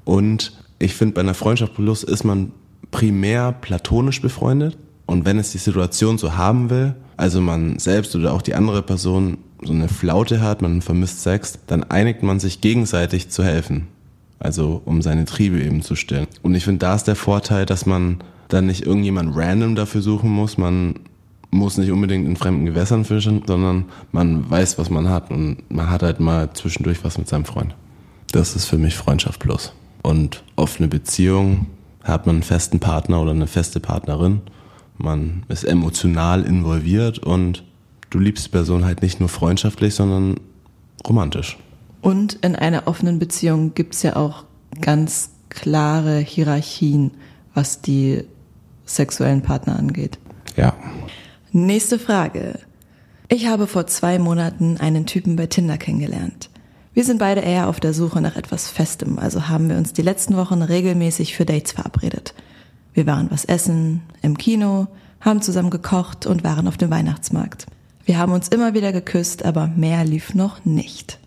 Und 0.04 0.54
ich 0.80 0.96
finde, 0.96 1.16
bei 1.16 1.22
einer 1.22 1.34
Freundschaft 1.34 1.76
plus 1.76 2.04
ist 2.04 2.24
man 2.24 2.52
primär 2.92 3.52
platonisch 3.52 4.22
befreundet 4.22 4.78
und 5.06 5.26
wenn 5.26 5.40
es 5.40 5.52
die 5.52 5.58
Situation 5.58 6.18
so 6.18 6.38
haben 6.38 6.70
will, 6.70 6.96
also 7.18 7.42
man 7.42 7.80
selbst 7.80 8.16
oder 8.16 8.34
auch 8.34 8.42
die 8.42 8.56
andere 8.56 8.82
Person 8.82 9.38
so 9.62 9.74
eine 9.74 9.88
Flaute 9.88 10.42
hat, 10.42 10.62
man 10.62 10.82
vermisst 10.82 11.22
Sex, 11.22 11.60
dann 11.68 11.84
einigt 11.84 12.24
man 12.24 12.40
sich 12.40 12.62
gegenseitig 12.62 13.30
zu 13.30 13.44
helfen. 13.44 13.88
Also 14.40 14.82
um 14.86 15.02
seine 15.02 15.26
Triebe 15.26 15.62
eben 15.62 15.82
zu 15.82 15.96
stillen. 15.96 16.28
Und 16.42 16.54
ich 16.56 16.66
finde, 16.66 16.80
da 16.80 16.96
ist 16.96 17.06
der 17.06 17.16
Vorteil, 17.16 17.66
dass 17.66 17.86
man 17.86 18.18
dann 18.50 18.66
nicht 18.66 18.86
irgendjemand 18.86 19.36
random 19.36 19.76
dafür 19.76 20.02
suchen 20.02 20.30
muss. 20.30 20.58
Man 20.58 20.96
muss 21.54 21.78
nicht 21.78 21.92
unbedingt 21.92 22.28
in 22.28 22.36
fremden 22.36 22.66
Gewässern 22.66 23.06
fischen, 23.06 23.44
sondern 23.46 23.86
man 24.12 24.50
weiß, 24.50 24.78
was 24.78 24.90
man 24.90 25.10
hat 25.10 25.32
und 25.32 25.58
man 25.70 25.90
hat 25.90 26.04
halt 26.04 26.20
mal 26.20 26.52
zwischendurch 26.54 27.04
was 27.04 27.18
mit 27.18 27.30
seinem 27.30 27.46
Freund. 27.46 27.76
Das 28.32 28.56
ist 28.56 28.66
für 28.66 28.78
mich 28.78 28.96
Freundschaft 28.96 29.40
plus. 29.40 29.74
Und 30.02 30.44
offene 30.56 30.88
Beziehung 30.88 31.68
hat 32.04 32.26
man 32.26 32.38
einen 32.38 32.44
festen 32.44 32.80
Partner 32.80 33.22
oder 33.22 33.32
eine 33.32 33.48
feste 33.48 33.80
Partnerin. 33.80 34.42
Man 34.98 35.44
ist 35.48 35.64
emotional 35.64 36.44
involviert 36.44 37.20
und 37.20 37.64
du 38.10 38.20
liebst 38.20 38.48
die 38.48 38.50
Person 38.50 38.86
halt 38.86 39.02
nicht 39.02 39.20
nur 39.20 39.30
freundschaftlich, 39.30 39.96
sondern 39.96 40.36
romantisch. 41.08 41.58
Und 42.02 42.34
in 42.42 42.56
einer 42.56 42.88
offenen 42.88 43.20
Beziehung 43.20 43.74
gibt's 43.76 44.04
ja 44.04 44.16
auch 44.16 44.44
ganz 44.82 45.30
klare 45.50 46.18
Hierarchien, 46.20 47.12
was 47.54 47.82
die 47.82 48.24
sexuellen 48.86 49.42
Partner 49.42 49.78
angeht. 49.78 50.18
Ja. 50.58 50.74
Nächste 51.56 52.00
Frage. 52.00 52.58
Ich 53.30 53.46
habe 53.46 53.68
vor 53.68 53.86
zwei 53.86 54.18
Monaten 54.18 54.78
einen 54.78 55.06
Typen 55.06 55.36
bei 55.36 55.46
Tinder 55.46 55.78
kennengelernt. 55.78 56.50
Wir 56.96 57.04
sind 57.04 57.20
beide 57.20 57.42
eher 57.42 57.70
auf 57.70 57.80
der 57.80 57.94
Suche 57.94 58.22
nach 58.22 58.36
etwas 58.36 58.72
Festem, 58.72 59.20
also 59.20 59.50
haben 59.50 59.70
wir 59.70 59.78
uns 59.78 59.94
die 59.94 60.02
letzten 60.02 60.36
Wochen 60.36 60.64
regelmäßig 60.64 61.36
für 61.36 61.46
Dates 61.46 61.74
verabredet. 61.74 62.34
Wir 62.96 63.06
waren 63.06 63.30
was 63.30 63.46
essen, 63.46 64.02
im 64.24 64.36
Kino, 64.36 64.88
haben 65.22 65.44
zusammen 65.44 65.70
gekocht 65.70 66.26
und 66.26 66.44
waren 66.44 66.68
auf 66.68 66.78
dem 66.78 66.90
Weihnachtsmarkt. 66.90 67.68
Wir 68.04 68.18
haben 68.18 68.32
uns 68.32 68.48
immer 68.48 68.74
wieder 68.74 68.92
geküsst, 68.92 69.46
aber 69.46 69.68
mehr 69.68 70.04
lief 70.06 70.34
noch 70.34 70.66
nicht. 70.66 71.20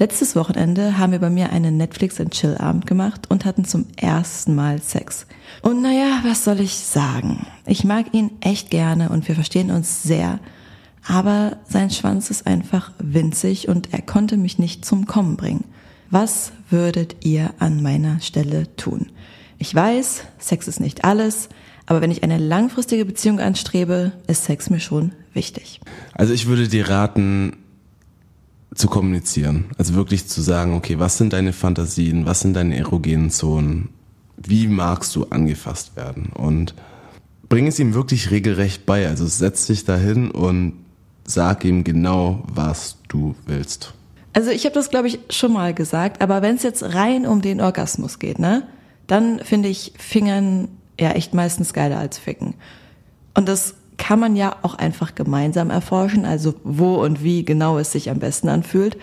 Letztes 0.00 0.36
Wochenende 0.36 0.96
haben 0.96 1.10
wir 1.10 1.18
bei 1.18 1.28
mir 1.28 1.50
einen 1.50 1.76
Netflix 1.76 2.20
and 2.20 2.30
Chill 2.30 2.56
Abend 2.56 2.86
gemacht 2.86 3.28
und 3.30 3.44
hatten 3.44 3.64
zum 3.64 3.86
ersten 3.96 4.54
Mal 4.54 4.80
Sex. 4.80 5.26
Und 5.60 5.82
naja, 5.82 6.20
was 6.22 6.44
soll 6.44 6.60
ich 6.60 6.76
sagen? 6.76 7.48
Ich 7.66 7.82
mag 7.82 8.14
ihn 8.14 8.30
echt 8.40 8.70
gerne 8.70 9.08
und 9.08 9.26
wir 9.26 9.34
verstehen 9.34 9.72
uns 9.72 10.04
sehr, 10.04 10.38
aber 11.04 11.56
sein 11.68 11.90
Schwanz 11.90 12.30
ist 12.30 12.46
einfach 12.46 12.92
winzig 13.00 13.66
und 13.66 13.92
er 13.92 14.02
konnte 14.02 14.36
mich 14.36 14.60
nicht 14.60 14.84
zum 14.84 15.06
Kommen 15.06 15.36
bringen. 15.36 15.64
Was 16.10 16.52
würdet 16.70 17.16
ihr 17.24 17.52
an 17.58 17.82
meiner 17.82 18.20
Stelle 18.20 18.76
tun? 18.76 19.10
Ich 19.58 19.74
weiß, 19.74 20.22
Sex 20.38 20.68
ist 20.68 20.78
nicht 20.78 21.04
alles, 21.04 21.48
aber 21.86 22.00
wenn 22.02 22.12
ich 22.12 22.22
eine 22.22 22.38
langfristige 22.38 23.04
Beziehung 23.04 23.40
anstrebe, 23.40 24.12
ist 24.28 24.44
Sex 24.44 24.70
mir 24.70 24.78
schon 24.78 25.10
wichtig. 25.34 25.80
Also 26.14 26.32
ich 26.34 26.46
würde 26.46 26.68
dir 26.68 26.88
raten, 26.88 27.56
zu 28.78 28.88
kommunizieren. 28.88 29.66
Also 29.76 29.94
wirklich 29.94 30.28
zu 30.28 30.40
sagen, 30.40 30.74
okay, 30.74 30.98
was 30.98 31.18
sind 31.18 31.32
deine 31.32 31.52
Fantasien, 31.52 32.26
was 32.26 32.40
sind 32.40 32.54
deine 32.54 32.76
erogenen 32.76 33.30
Zonen, 33.30 33.88
wie 34.36 34.68
magst 34.68 35.16
du 35.16 35.26
angefasst 35.26 35.96
werden 35.96 36.30
und 36.32 36.74
bring 37.48 37.66
es 37.66 37.78
ihm 37.78 37.92
wirklich 37.94 38.30
regelrecht 38.30 38.86
bei. 38.86 39.08
Also 39.08 39.26
setz 39.26 39.66
dich 39.66 39.84
dahin 39.84 40.30
und 40.30 40.74
sag 41.24 41.64
ihm 41.64 41.82
genau, 41.82 42.44
was 42.46 42.98
du 43.08 43.34
willst. 43.46 43.94
Also 44.32 44.50
ich 44.50 44.64
habe 44.64 44.74
das, 44.74 44.90
glaube 44.90 45.08
ich, 45.08 45.18
schon 45.30 45.52
mal 45.52 45.74
gesagt, 45.74 46.22
aber 46.22 46.42
wenn 46.42 46.54
es 46.54 46.62
jetzt 46.62 46.82
rein 46.82 47.26
um 47.26 47.42
den 47.42 47.60
Orgasmus 47.60 48.20
geht, 48.20 48.38
ne, 48.38 48.62
dann 49.08 49.40
finde 49.40 49.68
ich 49.68 49.92
Fingern 49.98 50.68
ja 51.00 51.10
echt 51.10 51.34
meistens 51.34 51.72
geiler 51.72 51.98
als 51.98 52.18
Ficken. 52.18 52.54
Und 53.34 53.48
das 53.48 53.74
kann 53.98 54.18
man 54.18 54.36
ja 54.36 54.56
auch 54.62 54.74
einfach 54.76 55.14
gemeinsam 55.14 55.70
erforschen, 55.70 56.24
also 56.24 56.54
wo 56.64 56.94
und 56.94 57.22
wie 57.22 57.44
genau 57.44 57.78
es 57.78 57.92
sich 57.92 58.10
am 58.10 58.18
besten 58.18 58.48
anfühlt. 58.48 58.96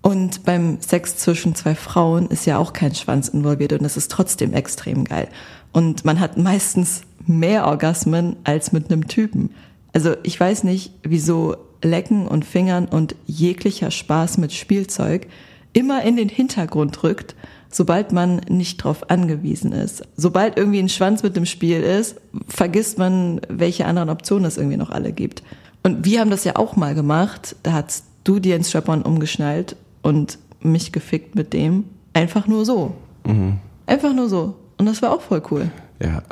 Und 0.00 0.44
beim 0.44 0.80
Sex 0.80 1.16
zwischen 1.16 1.54
zwei 1.54 1.74
Frauen 1.74 2.28
ist 2.28 2.46
ja 2.46 2.58
auch 2.58 2.72
kein 2.72 2.94
Schwanz 2.94 3.28
involviert 3.28 3.72
und 3.72 3.84
es 3.84 3.96
ist 3.96 4.12
trotzdem 4.12 4.54
extrem 4.54 5.04
geil. 5.04 5.28
Und 5.72 6.04
man 6.04 6.20
hat 6.20 6.36
meistens 6.38 7.02
mehr 7.26 7.66
Orgasmen 7.66 8.36
als 8.44 8.72
mit 8.72 8.90
einem 8.90 9.08
Typen. 9.08 9.50
Also 9.92 10.14
ich 10.22 10.38
weiß 10.38 10.64
nicht, 10.64 10.92
wieso 11.02 11.56
Lecken 11.82 12.26
und 12.26 12.44
Fingern 12.44 12.86
und 12.86 13.16
jeglicher 13.26 13.90
Spaß 13.90 14.38
mit 14.38 14.52
Spielzeug 14.52 15.26
immer 15.72 16.02
in 16.02 16.16
den 16.16 16.28
Hintergrund 16.28 17.02
rückt, 17.02 17.34
sobald 17.70 18.12
man 18.12 18.40
nicht 18.48 18.78
drauf 18.78 19.10
angewiesen 19.10 19.72
ist. 19.72 20.02
Sobald 20.16 20.56
irgendwie 20.56 20.78
ein 20.78 20.88
Schwanz 20.88 21.22
mit 21.22 21.36
dem 21.36 21.46
Spiel 21.46 21.82
ist, 21.82 22.16
vergisst 22.48 22.98
man, 22.98 23.40
welche 23.48 23.86
anderen 23.86 24.10
Optionen 24.10 24.46
es 24.46 24.56
irgendwie 24.56 24.76
noch 24.76 24.90
alle 24.90 25.12
gibt. 25.12 25.42
Und 25.82 26.04
wir 26.04 26.20
haben 26.20 26.30
das 26.30 26.44
ja 26.44 26.56
auch 26.56 26.76
mal 26.76 26.94
gemacht. 26.94 27.56
Da 27.62 27.72
hast 27.72 28.04
du 28.24 28.38
dir 28.38 28.56
ins 28.56 28.68
Strap-on 28.68 29.02
umgeschnallt 29.02 29.76
und 30.02 30.38
mich 30.60 30.92
gefickt 30.92 31.34
mit 31.34 31.52
dem. 31.52 31.84
Einfach 32.14 32.46
nur 32.46 32.64
so. 32.64 32.94
Einfach 33.86 34.12
nur 34.14 34.28
so. 34.28 34.56
Und 34.76 34.86
das 34.86 35.02
war 35.02 35.12
auch 35.12 35.20
voll 35.20 35.42
cool. 35.50 35.70
Ja, 36.00 36.22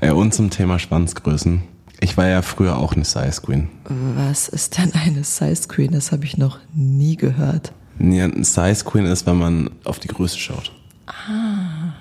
äh, 0.00 0.10
und 0.10 0.34
zum 0.34 0.50
Thema 0.50 0.78
Schwanzgrößen. 0.78 1.62
Ich 2.00 2.16
war 2.16 2.26
ja 2.26 2.42
früher 2.42 2.78
auch 2.78 2.94
eine 2.94 3.04
Size 3.04 3.40
Queen. 3.42 3.68
Was 4.16 4.48
ist 4.48 4.78
denn 4.78 4.92
eine 4.92 5.22
Size 5.22 5.68
Queen? 5.68 5.92
Das 5.92 6.10
habe 6.10 6.24
ich 6.24 6.36
noch 6.36 6.58
nie 6.74 7.16
gehört. 7.16 7.72
Ja, 8.00 8.24
ein 8.24 8.42
Size 8.42 8.84
Queen 8.84 9.06
ist, 9.06 9.26
wenn 9.26 9.38
man 9.38 9.70
auf 9.84 10.00
die 10.00 10.08
Größe 10.08 10.38
schaut. 10.38 10.72
Ah. 11.06 11.94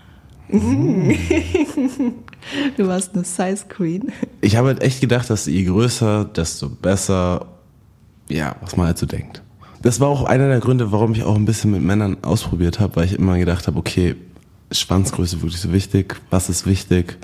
du 0.52 2.04
warst 2.88 3.14
eine 3.14 3.24
Size 3.24 3.66
Queen. 3.70 4.12
Ich 4.42 4.58
habe 4.58 4.68
halt 4.68 4.82
echt 4.82 5.02
gedacht, 5.02 5.30
dass 5.30 5.46
je 5.46 5.64
größer, 5.64 6.26
desto 6.26 6.70
besser, 6.70 7.46
ja, 8.30 8.56
was 8.62 8.76
man 8.76 8.88
halt 8.88 8.98
so 8.98 9.06
denkt. 9.06 9.42
Das 9.82 10.00
war 10.00 10.10
auch 10.10 10.26
einer 10.26 10.48
der 10.48 10.60
Gründe, 10.60 10.92
warum 10.92 11.14
ich 11.14 11.24
auch 11.24 11.36
ein 11.36 11.46
bisschen 11.46 11.72
mit 11.72 11.82
Männern 11.82 12.18
ausprobiert 12.24 12.80
habe, 12.80 12.98
weil 12.98 13.06
ich 13.06 13.14
immer 13.14 13.38
gedacht 13.38 13.68
habe, 13.68 13.80
okay, 13.80 14.16
Schwanzgröße 14.72 15.42
wirklich 15.42 15.62
so 15.62 15.74
wichtig? 15.74 16.16
Was 16.30 16.50
ist 16.50 16.66
wichtig? 16.66 17.18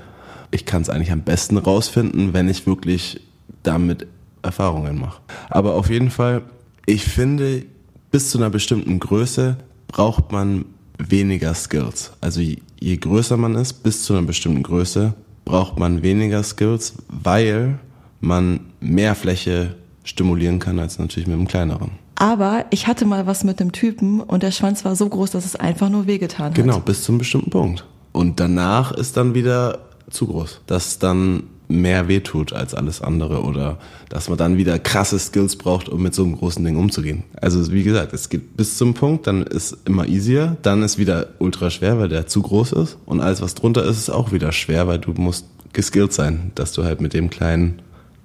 Ich 0.50 0.64
kann 0.64 0.82
es 0.82 0.90
eigentlich 0.90 1.12
am 1.12 1.22
besten 1.22 1.58
rausfinden, 1.58 2.32
wenn 2.32 2.48
ich 2.48 2.66
wirklich 2.66 3.20
damit 3.62 4.06
Erfahrungen 4.42 4.98
mache. 4.98 5.20
Aber 5.50 5.74
auf 5.74 5.90
jeden 5.90 6.10
Fall, 6.10 6.42
ich 6.86 7.04
finde, 7.04 7.64
bis 8.10 8.30
zu 8.30 8.38
einer 8.38 8.50
bestimmten 8.50 8.98
Größe 8.98 9.58
braucht 9.88 10.32
man 10.32 10.64
weniger 10.98 11.54
Skills. 11.54 12.12
Also 12.20 12.40
je, 12.40 12.58
je 12.78 12.96
größer 12.96 13.36
man 13.36 13.54
ist, 13.54 13.82
bis 13.82 14.02
zu 14.02 14.14
einer 14.14 14.26
bestimmten 14.26 14.62
Größe, 14.62 15.14
braucht 15.44 15.78
man 15.78 16.02
weniger 16.02 16.42
Skills, 16.42 16.94
weil 17.08 17.78
man 18.20 18.60
mehr 18.80 19.14
Fläche 19.14 19.76
stimulieren 20.04 20.58
kann 20.58 20.78
als 20.78 20.98
natürlich 20.98 21.26
mit 21.26 21.36
einem 21.36 21.48
kleineren. 21.48 21.92
Aber 22.16 22.64
ich 22.70 22.86
hatte 22.88 23.04
mal 23.04 23.26
was 23.26 23.44
mit 23.44 23.60
einem 23.60 23.72
Typen 23.72 24.20
und 24.20 24.42
der 24.42 24.50
Schwanz 24.50 24.84
war 24.84 24.96
so 24.96 25.08
groß, 25.08 25.30
dass 25.30 25.44
es 25.44 25.54
einfach 25.54 25.88
nur 25.88 26.06
wehgetan 26.06 26.46
hat. 26.46 26.54
Genau, 26.54 26.80
bis 26.80 27.04
zu 27.04 27.12
einem 27.12 27.18
bestimmten 27.18 27.50
Punkt. 27.50 27.84
Und 28.12 28.40
danach 28.40 28.90
ist 28.90 29.16
dann 29.16 29.34
wieder 29.34 29.78
zu 30.10 30.26
groß. 30.26 30.62
Dass 30.66 30.98
dann 30.98 31.44
mehr 31.68 32.08
wehtut 32.08 32.52
als 32.52 32.74
alles 32.74 33.02
andere 33.02 33.42
oder 33.42 33.78
dass 34.08 34.28
man 34.28 34.38
dann 34.38 34.56
wieder 34.56 34.78
krasse 34.78 35.18
Skills 35.18 35.56
braucht, 35.56 35.88
um 35.88 36.02
mit 36.02 36.14
so 36.14 36.24
einem 36.24 36.36
großen 36.36 36.64
Ding 36.64 36.76
umzugehen. 36.76 37.24
Also 37.40 37.70
wie 37.72 37.82
gesagt, 37.82 38.12
es 38.14 38.30
geht 38.30 38.56
bis 38.56 38.78
zum 38.78 38.94
Punkt, 38.94 39.26
dann 39.26 39.42
ist 39.42 39.76
immer 39.84 40.06
easier, 40.06 40.56
dann 40.62 40.82
ist 40.82 40.98
wieder 40.98 41.28
ultra 41.38 41.70
schwer, 41.70 41.98
weil 41.98 42.08
der 42.08 42.26
zu 42.26 42.42
groß 42.42 42.72
ist 42.72 42.96
und 43.04 43.20
alles 43.20 43.42
was 43.42 43.54
drunter 43.54 43.84
ist, 43.84 43.98
ist 43.98 44.10
auch 44.10 44.32
wieder 44.32 44.52
schwer, 44.52 44.88
weil 44.88 44.98
du 44.98 45.12
musst 45.12 45.46
geskillt 45.74 46.12
sein, 46.12 46.52
dass 46.54 46.72
du 46.72 46.84
halt 46.84 47.00
mit 47.00 47.12
dem 47.12 47.28
kleinen 47.28 47.82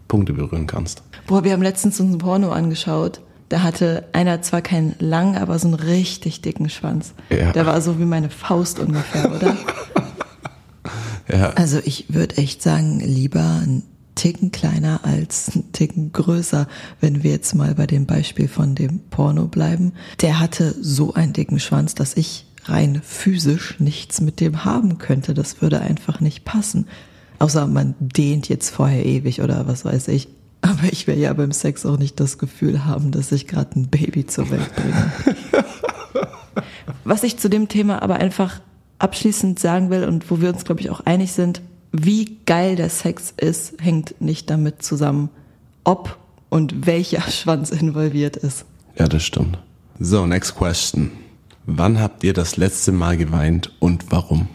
Punkte 0.08 0.34
berühren 0.34 0.68
kannst. 0.68 1.04
Boah, 1.28 1.44
wir 1.44 1.52
haben 1.52 1.62
letztens 1.62 2.00
uns 2.00 2.14
ein 2.14 2.18
Porno 2.20 2.52
angeschaut. 2.52 3.22
Da 3.50 3.62
hatte 3.62 4.06
einer 4.14 4.42
zwar 4.42 4.62
keinen 4.62 4.96
langen, 5.00 5.38
aber 5.38 5.60
so 5.60 5.68
einen 5.68 5.76
richtig 5.76 6.42
dicken 6.42 6.70
Schwanz. 6.70 7.14
Ja. 7.30 7.52
Der 7.52 7.66
war 7.66 7.80
so 7.82 8.00
wie 8.00 8.06
meine 8.06 8.30
Faust 8.30 8.80
ungefähr, 8.80 9.32
oder? 9.32 9.58
Ja. 11.28 11.52
Also 11.52 11.80
ich 11.84 12.06
würde 12.10 12.38
echt 12.38 12.62
sagen, 12.62 13.00
lieber 13.00 13.62
ein 13.64 13.84
Ticken 14.16 14.52
kleiner 14.52 15.02
als 15.04 15.56
ein 15.56 15.72
Ticken 15.72 16.12
größer, 16.12 16.68
wenn 17.02 17.24
wir 17.24 17.32
jetzt 17.32 17.56
mal 17.56 17.76
bei 17.76 17.88
dem 17.88 18.06
Beispiel 18.06 18.48
von 18.48 18.76
dem 18.76 19.00
Porno 19.10 19.48
bleiben. 19.48 19.94
Der 20.22 20.40
hatte 20.40 20.76
so 20.80 21.14
einen 21.14 21.34
dicken 21.34 21.60
Schwanz, 21.60 21.96
dass 21.96 22.16
ich 22.16 22.46
rein 22.66 23.02
physisch 23.04 23.80
nichts 23.80 24.22
mit 24.22 24.40
dem 24.40 24.66
haben 24.66 24.98
könnte. 24.98 25.34
Das 25.34 25.62
würde 25.62 25.82
einfach 25.82 26.20
nicht 26.20 26.46
passen. 26.46 26.88
Außer 27.40 27.68
man 27.68 27.96
dehnt 28.00 28.48
jetzt 28.48 28.70
vorher 28.70 29.06
ewig 29.06 29.42
oder 29.42 29.68
was 29.68 29.84
weiß 29.84 30.08
ich. 30.10 30.30
Aber 30.62 30.84
ich 30.92 31.08
will 31.08 31.18
ja 31.18 31.34
beim 31.34 31.52
Sex 31.52 31.86
auch 31.86 31.98
nicht 31.98 32.20
das 32.20 32.38
Gefühl 32.38 32.86
haben, 32.86 33.12
dass 33.12 33.34
ich 33.34 33.48
gerade 33.48 33.78
ein 33.78 33.90
Baby 33.90 34.26
zur 34.28 34.50
Welt 34.50 34.74
bringe. 34.76 35.12
was 37.04 37.24
ich 37.24 37.38
zu 37.38 37.50
dem 37.50 37.68
Thema 37.68 38.02
aber 38.02 38.16
einfach 38.16 38.62
abschließend 39.04 39.60
sagen 39.60 39.90
will 39.90 40.06
und 40.06 40.32
wo 40.32 40.42
wir 40.42 40.50
uns, 40.50 40.66
glaube 40.66 40.82
ich, 40.82 40.90
auch 40.90 41.02
einig 41.02 41.34
sind, 41.34 41.62
wie 41.92 42.38
geil 42.46 42.76
der 42.76 42.90
Sex 42.90 43.34
ist, 43.38 43.76
hängt 43.80 44.20
nicht 44.20 44.50
damit 44.50 44.82
zusammen, 44.82 45.30
ob 45.84 46.18
und 46.50 46.88
welcher 46.88 47.22
Schwanz 47.30 47.70
involviert 47.70 48.38
ist. 48.38 48.66
Ja, 48.98 49.08
das 49.08 49.24
stimmt. 49.24 49.60
So, 50.00 50.26
next 50.26 50.56
question. 50.56 51.12
Wann 51.66 52.00
habt 52.00 52.24
ihr 52.24 52.34
das 52.34 52.58
letzte 52.58 52.92
Mal 52.92 53.18
geweint 53.18 53.72
und 53.80 54.06
warum? 54.10 54.48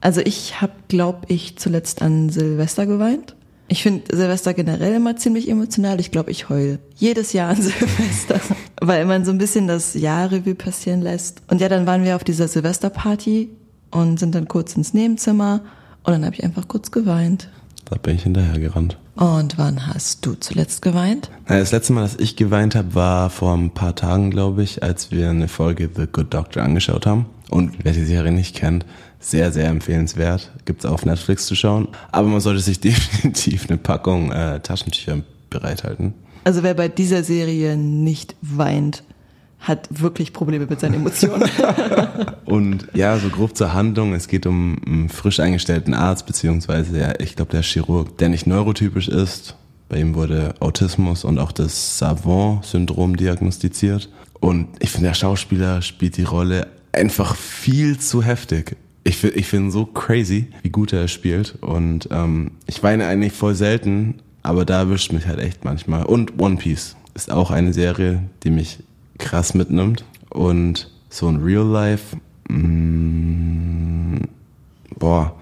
Also 0.00 0.20
ich 0.20 0.60
habe, 0.60 0.72
glaube 0.88 1.26
ich, 1.28 1.56
zuletzt 1.58 2.02
an 2.02 2.30
Silvester 2.30 2.86
geweint. 2.86 3.34
Ich 3.68 3.82
finde 3.82 4.16
Silvester 4.16 4.54
generell 4.54 4.94
immer 4.94 5.16
ziemlich 5.16 5.48
emotional. 5.48 5.98
Ich 5.98 6.12
glaube, 6.12 6.30
ich 6.30 6.48
heul 6.48 6.78
jedes 6.94 7.32
Jahr 7.32 7.50
an 7.50 7.56
Silvester, 7.62 8.40
weil 8.80 9.04
man 9.04 9.24
so 9.24 9.32
ein 9.32 9.38
bisschen 9.38 9.66
das 9.66 9.94
Jahrrevue 9.94 10.54
passieren 10.54 11.02
lässt. 11.02 11.42
Und 11.48 11.60
ja, 11.60 11.68
dann 11.68 11.86
waren 11.86 12.04
wir 12.04 12.16
auf 12.16 12.24
dieser 12.24 12.48
Silvesterparty 12.48 13.50
und 13.90 14.18
sind 14.18 14.34
dann 14.34 14.48
kurz 14.48 14.76
ins 14.76 14.94
Nebenzimmer 14.94 15.60
und 16.04 16.12
dann 16.12 16.24
habe 16.24 16.34
ich 16.34 16.44
einfach 16.44 16.68
kurz 16.68 16.90
geweint. 16.90 17.48
Da 17.84 17.96
bin 17.96 18.16
ich 18.16 18.22
hinterhergerannt. 18.24 18.98
Und 19.16 19.56
wann 19.56 19.86
hast 19.86 20.26
du 20.26 20.34
zuletzt 20.34 20.82
geweint? 20.82 21.30
Das 21.48 21.72
letzte 21.72 21.94
Mal, 21.94 22.02
dass 22.02 22.16
ich 22.16 22.36
geweint 22.36 22.74
habe, 22.74 22.94
war 22.94 23.30
vor 23.30 23.54
ein 23.54 23.70
paar 23.70 23.94
Tagen, 23.94 24.30
glaube 24.30 24.62
ich, 24.62 24.82
als 24.82 25.10
wir 25.10 25.30
eine 25.30 25.48
Folge 25.48 25.88
The 25.94 26.06
Good 26.06 26.34
Doctor 26.34 26.62
angeschaut 26.62 27.06
haben. 27.06 27.26
Und 27.48 27.72
wer 27.82 27.92
die 27.92 28.04
Serie 28.04 28.32
nicht 28.32 28.56
kennt, 28.56 28.84
sehr, 29.18 29.52
sehr 29.52 29.68
empfehlenswert. 29.68 30.50
Gibt's 30.66 30.84
auf 30.84 31.06
Netflix 31.06 31.46
zu 31.46 31.54
schauen. 31.54 31.88
Aber 32.12 32.28
man 32.28 32.40
sollte 32.40 32.60
sich 32.60 32.80
definitiv 32.80 33.68
eine 33.68 33.78
Packung 33.78 34.32
äh, 34.32 34.60
Taschentücher 34.60 35.22
bereithalten. 35.48 36.12
Also 36.44 36.62
wer 36.62 36.74
bei 36.74 36.88
dieser 36.88 37.24
Serie 37.24 37.76
nicht 37.76 38.36
weint, 38.42 39.02
hat 39.60 39.88
wirklich 39.90 40.32
Probleme 40.32 40.66
mit 40.66 40.80
seinen 40.80 40.94
Emotionen. 40.94 41.48
und 42.44 42.86
ja, 42.94 43.18
so 43.18 43.28
grob 43.28 43.56
zur 43.56 43.72
Handlung. 43.72 44.14
Es 44.14 44.28
geht 44.28 44.46
um 44.46 44.76
einen 44.86 45.08
frisch 45.08 45.40
eingestellten 45.40 45.94
Arzt, 45.94 46.26
beziehungsweise 46.26 46.98
ja, 46.98 47.14
ich 47.18 47.36
glaube, 47.36 47.50
der 47.50 47.62
Chirurg, 47.62 48.18
der 48.18 48.28
nicht 48.28 48.46
neurotypisch 48.46 49.08
ist. 49.08 49.56
Bei 49.88 49.98
ihm 49.98 50.14
wurde 50.14 50.54
Autismus 50.60 51.24
und 51.24 51.38
auch 51.38 51.52
das 51.52 51.98
Savant-Syndrom 51.98 53.16
diagnostiziert. 53.16 54.10
Und 54.40 54.68
ich 54.80 54.90
finde, 54.90 55.08
der 55.08 55.14
Schauspieler 55.14 55.80
spielt 55.82 56.16
die 56.16 56.24
Rolle 56.24 56.66
einfach 56.92 57.36
viel 57.36 57.98
zu 57.98 58.22
heftig. 58.22 58.76
Ich, 59.04 59.22
ich 59.22 59.46
finde 59.46 59.70
so 59.70 59.86
crazy, 59.86 60.48
wie 60.62 60.70
gut 60.70 60.92
er 60.92 61.06
spielt. 61.08 61.56
Und 61.60 62.08
ähm, 62.10 62.52
ich 62.66 62.82
weine 62.82 63.06
eigentlich 63.06 63.32
voll 63.32 63.54
selten, 63.54 64.16
aber 64.42 64.64
da 64.64 64.80
erwischt 64.80 65.12
mich 65.12 65.26
halt 65.26 65.38
echt 65.38 65.64
manchmal. 65.64 66.04
Und 66.04 66.40
One 66.40 66.56
Piece 66.56 66.96
ist 67.14 67.30
auch 67.30 67.50
eine 67.50 67.72
Serie, 67.72 68.22
die 68.42 68.50
mich 68.50 68.78
krass 69.18 69.54
mitnimmt. 69.54 70.04
Und 70.30 70.90
so 71.08 71.28
ein 71.28 71.42
Real 71.42 71.66
Life, 71.66 72.16
mm, 72.48 74.22
boah, 74.98 75.34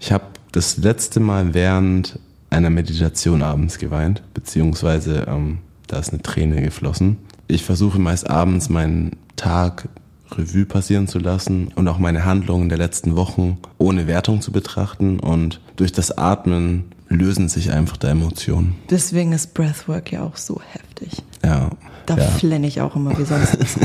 ich 0.00 0.12
habe 0.12 0.24
das 0.52 0.76
letzte 0.78 1.20
Mal 1.20 1.54
während 1.54 2.18
einer 2.50 2.70
Meditation 2.70 3.42
abends 3.42 3.78
geweint, 3.78 4.22
beziehungsweise 4.32 5.26
ähm, 5.28 5.58
da 5.86 5.98
ist 5.98 6.12
eine 6.12 6.22
Träne 6.22 6.62
geflossen. 6.62 7.18
Ich 7.46 7.64
versuche 7.64 7.98
meist 7.98 8.28
abends 8.28 8.68
meinen 8.68 9.16
Tag 9.36 9.88
Revue 10.32 10.66
passieren 10.66 11.08
zu 11.08 11.18
lassen 11.18 11.68
und 11.74 11.88
auch 11.88 11.98
meine 11.98 12.24
Handlungen 12.24 12.68
der 12.68 12.78
letzten 12.78 13.16
Wochen 13.16 13.58
ohne 13.78 14.06
Wertung 14.06 14.42
zu 14.42 14.52
betrachten 14.52 15.20
und 15.20 15.60
durch 15.76 15.92
das 15.92 16.16
Atmen 16.16 16.84
lösen 17.08 17.48
sich 17.48 17.72
einfach 17.72 17.96
da 17.96 18.10
Emotionen. 18.10 18.76
Deswegen 18.90 19.32
ist 19.32 19.54
Breathwork 19.54 20.12
ja 20.12 20.22
auch 20.22 20.36
so 20.36 20.60
heftig. 20.72 21.22
Ja. 21.42 21.70
Da 22.08 22.16
ja. 22.16 22.24
flenne 22.24 22.66
ich 22.66 22.80
auch 22.80 22.96
immer 22.96 23.16
wie 23.18 23.24
sonst. 23.24 23.58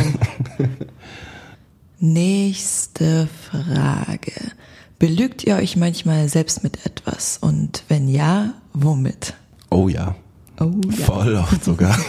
Nächste 1.99 3.27
Frage. 3.49 4.31
Belügt 4.97 5.43
ihr 5.43 5.57
euch 5.57 5.75
manchmal 5.75 6.29
selbst 6.29 6.63
mit 6.63 6.85
etwas? 6.85 7.37
Und 7.37 7.83
wenn 7.89 8.07
ja, 8.07 8.53
womit? 8.73 9.33
Oh 9.69 9.89
ja. 9.89 10.15
Oh 10.57 10.71
ja. 10.85 11.05
Voll 11.05 11.35
oft 11.35 11.65
sogar. 11.65 11.99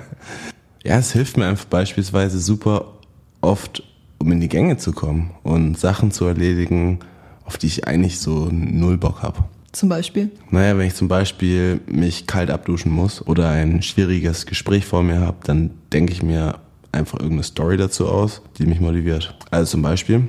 ja, 0.84 0.98
es 0.98 1.10
hilft 1.10 1.36
mir 1.36 1.46
einfach 1.46 1.64
beispielsweise 1.64 2.38
super 2.38 2.92
oft, 3.40 3.82
um 4.18 4.30
in 4.30 4.40
die 4.40 4.48
Gänge 4.48 4.76
zu 4.76 4.92
kommen 4.92 5.32
und 5.42 5.76
Sachen 5.80 6.12
zu 6.12 6.26
erledigen, 6.26 7.00
auf 7.44 7.58
die 7.58 7.66
ich 7.66 7.88
eigentlich 7.88 8.20
so 8.20 8.48
null 8.52 8.98
Bock 8.98 9.22
habe. 9.22 9.42
Zum 9.74 9.88
Beispiel? 9.88 10.30
Naja, 10.50 10.78
wenn 10.78 10.86
ich 10.86 10.94
zum 10.94 11.08
Beispiel 11.08 11.80
mich 11.86 12.28
kalt 12.28 12.48
abduschen 12.48 12.92
muss 12.92 13.26
oder 13.26 13.48
ein 13.50 13.82
schwieriges 13.82 14.46
Gespräch 14.46 14.86
vor 14.86 15.02
mir 15.02 15.20
habe, 15.20 15.38
dann 15.44 15.70
denke 15.92 16.12
ich 16.12 16.22
mir 16.22 16.60
einfach 16.92 17.18
irgendeine 17.18 17.42
Story 17.42 17.76
dazu 17.76 18.06
aus, 18.08 18.40
die 18.56 18.66
mich 18.66 18.80
motiviert. 18.80 19.36
Also 19.50 19.72
zum 19.72 19.82
Beispiel, 19.82 20.28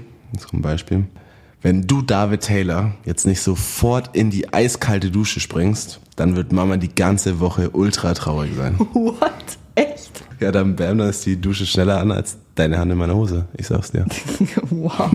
zum 0.50 0.64
Beispiel, 0.64 1.06
wenn 1.62 1.84
du 1.86 2.02
David 2.02 2.42
Taylor 2.42 2.96
jetzt 3.06 3.28
nicht 3.28 3.40
sofort 3.40 4.16
in 4.16 4.32
die 4.32 4.52
eiskalte 4.52 5.12
Dusche 5.12 5.40
springst, 5.40 6.00
dann 6.16 6.36
wird 6.36 6.52
Mama 6.52 6.78
die 6.78 6.94
ganze 6.94 7.40
Woche 7.40 7.70
ultra 7.70 8.16
traurig 8.16 8.52
sein. 8.58 8.80
What? 8.94 9.20
Echt? 9.76 10.24
Ja, 10.40 10.52
dann 10.52 10.76
bam, 10.76 10.98
dann 10.98 11.10
ist 11.10 11.24
die 11.26 11.40
Dusche 11.40 11.68
schneller 11.68 12.00
an 12.00 12.12
als 12.12 12.38
deine 12.56 12.80
Hand 12.80 12.92
in 12.92 12.98
meiner 12.98 13.16
Hose. 13.16 13.46
Ich 13.58 13.68
sag's 13.68 13.92
dir. 13.92 14.08
wow. 14.72 15.12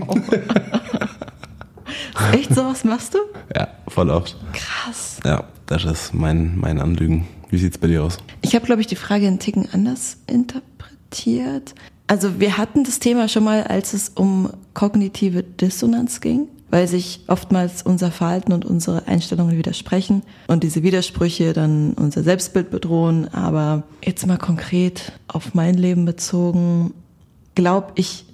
Echt 2.33 2.53
sowas 2.53 2.83
machst 2.83 3.13
du? 3.13 3.19
Ja, 3.55 3.67
voll 3.87 4.09
oft. 4.09 4.35
Krass. 4.53 5.19
Ja, 5.25 5.45
das 5.65 5.85
ist 5.85 6.13
mein, 6.13 6.57
mein 6.59 6.79
Anlügen. 6.79 7.27
Wie 7.49 7.57
sieht's 7.57 7.77
bei 7.77 7.87
dir 7.87 8.03
aus? 8.03 8.17
Ich 8.41 8.55
habe, 8.55 8.65
glaube 8.65 8.81
ich, 8.81 8.87
die 8.87 8.95
Frage 8.95 9.27
einen 9.27 9.39
Ticken 9.39 9.67
anders 9.73 10.17
interpretiert. 10.27 11.75
Also 12.07 12.39
wir 12.39 12.57
hatten 12.57 12.83
das 12.83 12.99
Thema 12.99 13.27
schon 13.27 13.43
mal, 13.43 13.63
als 13.63 13.93
es 13.93 14.09
um 14.09 14.49
kognitive 14.73 15.43
Dissonanz 15.43 16.21
ging. 16.21 16.47
weil 16.69 16.87
sich 16.87 17.25
oftmals 17.27 17.83
unser 17.83 18.11
Verhalten 18.11 18.53
und 18.53 18.63
unsere 18.63 19.05
Einstellungen 19.05 19.57
widersprechen 19.57 20.23
und 20.47 20.63
diese 20.63 20.83
Widersprüche 20.83 21.51
dann 21.51 21.91
unser 21.93 22.23
Selbstbild 22.23 22.71
bedrohen. 22.71 23.27
Aber 23.33 23.83
jetzt 24.03 24.25
mal 24.25 24.37
konkret 24.37 25.11
auf 25.27 25.53
mein 25.53 25.75
Leben 25.75 26.05
bezogen, 26.05 26.93
glaube 27.55 27.91
ich, 27.95 28.25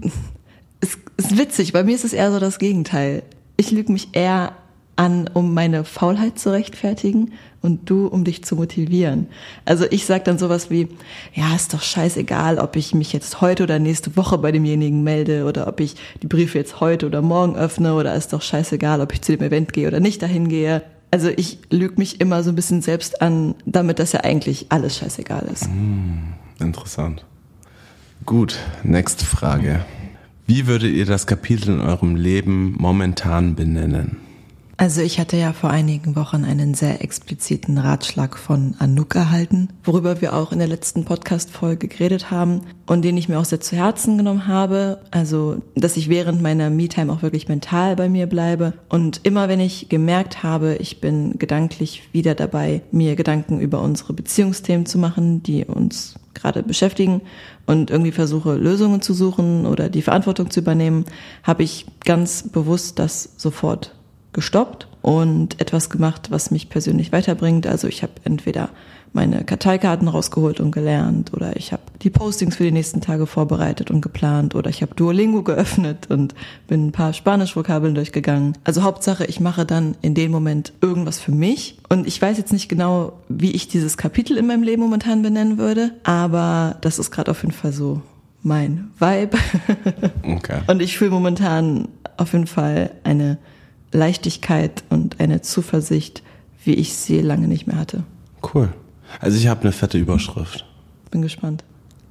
es 0.80 0.98
ist 1.18 1.36
witzig, 1.36 1.72
bei 1.74 1.84
mir 1.84 1.94
ist 1.94 2.04
es 2.04 2.14
eher 2.14 2.32
so 2.32 2.40
das 2.40 2.58
Gegenteil. 2.58 3.22
Ich 3.56 3.70
lüge 3.70 3.92
mich 3.92 4.08
eher 4.12 4.52
an, 4.96 5.28
um 5.32 5.54
meine 5.54 5.84
Faulheit 5.84 6.38
zu 6.38 6.50
rechtfertigen 6.50 7.32
und 7.62 7.88
du, 7.88 8.06
um 8.06 8.24
dich 8.24 8.44
zu 8.44 8.56
motivieren. 8.56 9.26
Also 9.64 9.86
ich 9.90 10.04
sag 10.04 10.24
dann 10.24 10.38
sowas 10.38 10.70
wie, 10.70 10.88
ja, 11.34 11.54
ist 11.54 11.72
doch 11.72 11.82
scheißegal, 11.82 12.58
ob 12.58 12.76
ich 12.76 12.94
mich 12.94 13.12
jetzt 13.12 13.40
heute 13.40 13.62
oder 13.62 13.78
nächste 13.78 14.16
Woche 14.16 14.36
bei 14.38 14.52
demjenigen 14.52 15.02
melde 15.02 15.44
oder 15.44 15.66
ob 15.66 15.80
ich 15.80 15.96
die 16.22 16.26
Briefe 16.26 16.58
jetzt 16.58 16.80
heute 16.80 17.06
oder 17.06 17.22
morgen 17.22 17.56
öffne 17.56 17.94
oder 17.94 18.14
ist 18.14 18.32
doch 18.32 18.42
scheißegal, 18.42 19.00
ob 19.00 19.12
ich 19.12 19.22
zu 19.22 19.36
dem 19.36 19.46
Event 19.46 19.72
gehe 19.72 19.88
oder 19.88 20.00
nicht 20.00 20.22
dahin 20.22 20.48
gehe. 20.48 20.82
Also 21.10 21.28
ich 21.28 21.58
lüge 21.70 21.94
mich 21.96 22.20
immer 22.20 22.42
so 22.42 22.50
ein 22.50 22.56
bisschen 22.56 22.82
selbst 22.82 23.22
an, 23.22 23.54
damit 23.64 23.98
das 23.98 24.12
ja 24.12 24.20
eigentlich 24.20 24.66
alles 24.70 24.96
scheißegal 24.98 25.46
ist. 25.52 25.66
Hm, 25.66 26.34
interessant. 26.58 27.24
Gut, 28.24 28.58
nächste 28.82 29.24
Frage. 29.24 29.84
Wie 30.46 30.66
würdet 30.66 30.92
ihr 30.92 31.06
das 31.06 31.26
Kapitel 31.26 31.70
in 31.74 31.80
eurem 31.80 32.16
Leben 32.16 32.74
momentan 32.78 33.54
benennen? 33.54 34.31
Also 34.82 35.00
ich 35.00 35.20
hatte 35.20 35.36
ja 35.36 35.52
vor 35.52 35.70
einigen 35.70 36.16
Wochen 36.16 36.44
einen 36.44 36.74
sehr 36.74 37.04
expliziten 37.04 37.78
Ratschlag 37.78 38.36
von 38.36 38.74
Anouk 38.80 39.14
erhalten, 39.14 39.68
worüber 39.84 40.20
wir 40.20 40.34
auch 40.34 40.50
in 40.50 40.58
der 40.58 40.66
letzten 40.66 41.04
Podcast-Folge 41.04 41.86
geredet 41.86 42.32
haben 42.32 42.62
und 42.88 43.02
den 43.02 43.16
ich 43.16 43.28
mir 43.28 43.38
auch 43.38 43.44
sehr 43.44 43.60
zu 43.60 43.76
Herzen 43.76 44.18
genommen 44.18 44.48
habe. 44.48 45.00
Also, 45.12 45.62
dass 45.76 45.96
ich 45.96 46.08
während 46.08 46.42
meiner 46.42 46.68
Me-Time 46.68 47.12
auch 47.12 47.22
wirklich 47.22 47.46
mental 47.46 47.94
bei 47.94 48.08
mir 48.08 48.26
bleibe 48.26 48.72
und 48.88 49.20
immer 49.22 49.48
wenn 49.48 49.60
ich 49.60 49.88
gemerkt 49.88 50.42
habe, 50.42 50.74
ich 50.80 51.00
bin 51.00 51.38
gedanklich 51.38 52.08
wieder 52.10 52.34
dabei, 52.34 52.82
mir 52.90 53.14
Gedanken 53.14 53.60
über 53.60 53.80
unsere 53.82 54.14
Beziehungsthemen 54.14 54.84
zu 54.84 54.98
machen, 54.98 55.44
die 55.44 55.64
uns 55.64 56.16
gerade 56.34 56.64
beschäftigen 56.64 57.20
und 57.66 57.92
irgendwie 57.92 58.10
versuche 58.10 58.56
Lösungen 58.56 59.00
zu 59.00 59.14
suchen 59.14 59.64
oder 59.64 59.88
die 59.88 60.02
Verantwortung 60.02 60.50
zu 60.50 60.58
übernehmen, 60.58 61.04
habe 61.44 61.62
ich 61.62 61.86
ganz 62.04 62.48
bewusst 62.48 62.98
das 62.98 63.34
sofort 63.36 63.94
gestoppt 64.32 64.86
und 65.02 65.60
etwas 65.60 65.90
gemacht, 65.90 66.30
was 66.30 66.50
mich 66.50 66.68
persönlich 66.68 67.12
weiterbringt. 67.12 67.66
Also 67.66 67.88
ich 67.88 68.02
habe 68.02 68.12
entweder 68.24 68.70
meine 69.12 69.44
Karteikarten 69.44 70.08
rausgeholt 70.08 70.60
und 70.60 70.70
gelernt 70.70 71.32
oder 71.34 71.56
ich 71.56 71.72
habe 71.72 71.82
die 72.00 72.10
Postings 72.10 72.56
für 72.56 72.64
die 72.64 72.72
nächsten 72.72 73.00
Tage 73.00 73.26
vorbereitet 73.26 73.90
und 73.90 74.00
geplant 74.00 74.54
oder 74.54 74.70
ich 74.70 74.80
habe 74.82 74.94
Duolingo 74.94 75.42
geöffnet 75.42 76.08
und 76.08 76.34
bin 76.66 76.86
ein 76.86 76.92
paar 76.92 77.12
Spanisch-Vokabeln 77.12 77.94
durchgegangen. 77.94 78.56
Also 78.64 78.82
Hauptsache, 78.82 79.26
ich 79.26 79.40
mache 79.40 79.66
dann 79.66 79.96
in 80.00 80.14
dem 80.14 80.30
Moment 80.30 80.72
irgendwas 80.80 81.20
für 81.20 81.32
mich 81.32 81.78
und 81.88 82.06
ich 82.06 82.20
weiß 82.20 82.38
jetzt 82.38 82.52
nicht 82.52 82.68
genau, 82.68 83.12
wie 83.28 83.52
ich 83.52 83.68
dieses 83.68 83.96
Kapitel 83.96 84.38
in 84.38 84.46
meinem 84.46 84.62
Leben 84.62 84.82
momentan 84.82 85.22
benennen 85.22 85.58
würde, 85.58 85.92
aber 86.04 86.76
das 86.80 86.98
ist 86.98 87.10
gerade 87.10 87.30
auf 87.30 87.42
jeden 87.42 87.54
Fall 87.54 87.72
so 87.72 88.00
mein 88.42 88.90
Vibe. 88.98 89.36
Okay. 90.24 90.60
Und 90.66 90.80
ich 90.80 90.96
fühle 90.96 91.10
momentan 91.10 91.88
auf 92.16 92.32
jeden 92.32 92.46
Fall 92.46 92.92
eine 93.04 93.38
Leichtigkeit 93.92 94.84
und 94.90 95.20
eine 95.20 95.42
Zuversicht, 95.42 96.22
wie 96.64 96.74
ich 96.74 96.94
sie 96.94 97.20
lange 97.20 97.48
nicht 97.48 97.66
mehr 97.66 97.78
hatte. 97.78 98.04
Cool. 98.54 98.72
Also 99.20 99.36
ich 99.36 99.46
habe 99.46 99.62
eine 99.62 99.72
fette 99.72 99.98
Überschrift. 99.98 100.66
Bin 101.10 101.22
gespannt. 101.22 101.64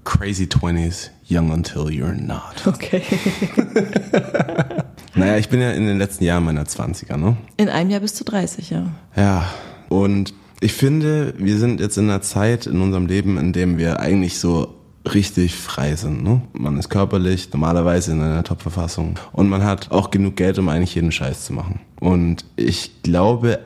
Crazy 0.04 0.46
20s, 0.46 1.10
young 1.30 1.52
until 1.52 1.84
you're 1.84 2.14
not. 2.14 2.66
Okay. 2.66 3.04
naja, 5.16 5.38
ich 5.38 5.50
bin 5.50 5.62
ja 5.62 5.72
in 5.72 5.86
den 5.86 5.98
letzten 5.98 6.24
Jahren 6.24 6.44
meiner 6.44 6.64
20er, 6.64 7.18
ne? 7.18 7.38
In 7.58 7.70
einem 7.70 7.92
Jahr 7.92 8.00
bis 8.00 8.16
zu 8.16 8.24
30, 8.24 8.72
ja. 8.72 8.88
Ja, 9.16 9.46
und 9.90 10.34
ich 10.60 10.74
finde, 10.74 11.34
wir 11.38 11.58
sind 11.58 11.80
jetzt 11.80 11.98
in 11.98 12.10
einer 12.10 12.22
Zeit 12.22 12.66
in 12.66 12.82
unserem 12.82 13.06
Leben, 13.06 13.38
in 13.38 13.54
dem 13.54 13.78
wir 13.78 14.00
eigentlich 14.00 14.40
so 14.40 14.81
richtig 15.06 15.56
frei 15.56 15.96
sind. 15.96 16.24
Ne? 16.24 16.42
Man 16.54 16.78
ist 16.78 16.90
körperlich 16.90 17.52
normalerweise 17.52 18.12
in 18.12 18.22
einer 18.22 18.44
Top-Verfassung 18.44 19.16
und 19.32 19.50
man 19.50 19.64
hat 19.64 19.92
auch 19.92 20.12
genug 20.12 20.36
Geld, 20.36 20.60
um 20.60 20.70
eigentlich 20.70 20.96
jeden 20.96 21.12
Scheiß 21.12 21.46
zu 21.46 21.54
machen. 21.54 21.80
Und 22.00 22.46
ich 22.56 23.02
glaube, 23.04 23.60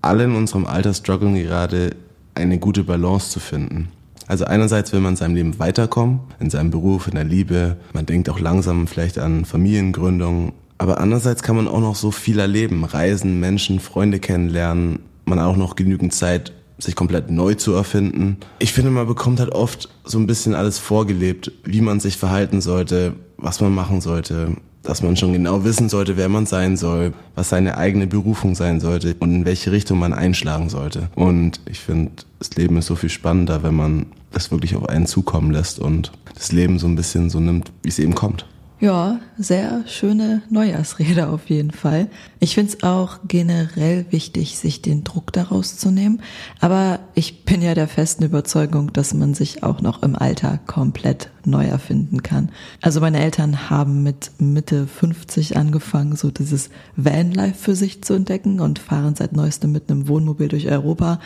alle 0.00 0.24
in 0.24 0.34
unserem 0.34 0.66
Alter 0.66 0.94
strugglen 0.94 1.34
gerade, 1.34 1.96
eine 2.34 2.58
gute 2.58 2.84
Balance 2.84 3.30
zu 3.30 3.40
finden. 3.40 3.88
Also 4.26 4.44
einerseits 4.44 4.92
will 4.92 5.00
man 5.00 5.14
in 5.14 5.16
seinem 5.16 5.34
Leben 5.34 5.58
weiterkommen, 5.58 6.20
in 6.38 6.50
seinem 6.50 6.70
Beruf, 6.70 7.08
in 7.08 7.14
der 7.14 7.24
Liebe. 7.24 7.76
Man 7.94 8.06
denkt 8.06 8.28
auch 8.28 8.38
langsam 8.38 8.86
vielleicht 8.86 9.18
an 9.18 9.44
Familiengründung. 9.44 10.52
Aber 10.76 11.00
andererseits 11.00 11.42
kann 11.42 11.56
man 11.56 11.66
auch 11.66 11.80
noch 11.80 11.96
so 11.96 12.10
viel 12.10 12.38
erleben. 12.38 12.84
Reisen, 12.84 13.40
Menschen, 13.40 13.80
Freunde 13.80 14.20
kennenlernen. 14.20 15.00
Man 15.24 15.40
hat 15.40 15.46
auch 15.46 15.56
noch 15.56 15.76
genügend 15.76 16.14
Zeit, 16.14 16.52
sich 16.78 16.94
komplett 16.94 17.30
neu 17.30 17.54
zu 17.54 17.72
erfinden. 17.72 18.38
Ich 18.58 18.72
finde, 18.72 18.90
man 18.90 19.06
bekommt 19.06 19.40
halt 19.40 19.50
oft 19.50 19.88
so 20.04 20.18
ein 20.18 20.26
bisschen 20.26 20.54
alles 20.54 20.78
vorgelebt, 20.78 21.52
wie 21.64 21.80
man 21.80 22.00
sich 22.00 22.16
verhalten 22.16 22.60
sollte, 22.60 23.14
was 23.36 23.60
man 23.60 23.74
machen 23.74 24.00
sollte, 24.00 24.56
dass 24.82 25.02
man 25.02 25.16
schon 25.16 25.32
genau 25.32 25.64
wissen 25.64 25.88
sollte, 25.88 26.16
wer 26.16 26.28
man 26.28 26.46
sein 26.46 26.76
soll, 26.76 27.12
was 27.34 27.48
seine 27.48 27.76
eigene 27.76 28.06
Berufung 28.06 28.54
sein 28.54 28.80
sollte 28.80 29.16
und 29.18 29.34
in 29.34 29.44
welche 29.44 29.72
Richtung 29.72 29.98
man 29.98 30.12
einschlagen 30.12 30.70
sollte. 30.70 31.08
Und 31.14 31.60
ich 31.66 31.80
finde, 31.80 32.12
das 32.38 32.54
Leben 32.54 32.76
ist 32.76 32.86
so 32.86 32.94
viel 32.94 33.10
spannender, 33.10 33.62
wenn 33.62 33.74
man 33.74 34.06
das 34.30 34.50
wirklich 34.50 34.76
auf 34.76 34.88
einen 34.88 35.06
zukommen 35.06 35.50
lässt 35.50 35.78
und 35.78 36.12
das 36.34 36.52
Leben 36.52 36.78
so 36.78 36.86
ein 36.86 36.96
bisschen 36.96 37.28
so 37.28 37.40
nimmt, 37.40 37.72
wie 37.82 37.88
es 37.88 37.98
eben 37.98 38.14
kommt. 38.14 38.46
Ja, 38.80 39.18
sehr 39.36 39.82
schöne 39.88 40.42
Neujahrsrede 40.50 41.28
auf 41.30 41.50
jeden 41.50 41.72
Fall. 41.72 42.08
Ich 42.38 42.54
finde 42.54 42.72
es 42.72 42.82
auch 42.84 43.18
generell 43.26 44.06
wichtig, 44.10 44.56
sich 44.56 44.82
den 44.82 45.02
Druck 45.02 45.32
daraus 45.32 45.76
zu 45.78 45.90
nehmen. 45.90 46.22
Aber 46.60 47.00
ich 47.14 47.44
bin 47.44 47.60
ja 47.60 47.74
der 47.74 47.88
festen 47.88 48.22
Überzeugung, 48.22 48.92
dass 48.92 49.14
man 49.14 49.34
sich 49.34 49.64
auch 49.64 49.80
noch 49.80 50.04
im 50.04 50.14
Alter 50.14 50.60
komplett 50.68 51.30
neu 51.44 51.64
erfinden 51.64 52.22
kann. 52.22 52.50
Also 52.80 53.00
meine 53.00 53.18
Eltern 53.18 53.68
haben 53.68 54.04
mit 54.04 54.30
Mitte 54.38 54.86
50 54.86 55.56
angefangen, 55.56 56.14
so 56.14 56.30
dieses 56.30 56.70
Vanlife 56.94 57.58
für 57.58 57.74
sich 57.74 58.02
zu 58.04 58.14
entdecken 58.14 58.60
und 58.60 58.78
fahren 58.78 59.16
seit 59.16 59.32
neuestem 59.32 59.72
mit 59.72 59.90
einem 59.90 60.06
Wohnmobil 60.06 60.46
durch 60.46 60.68
Europa. 60.68 61.18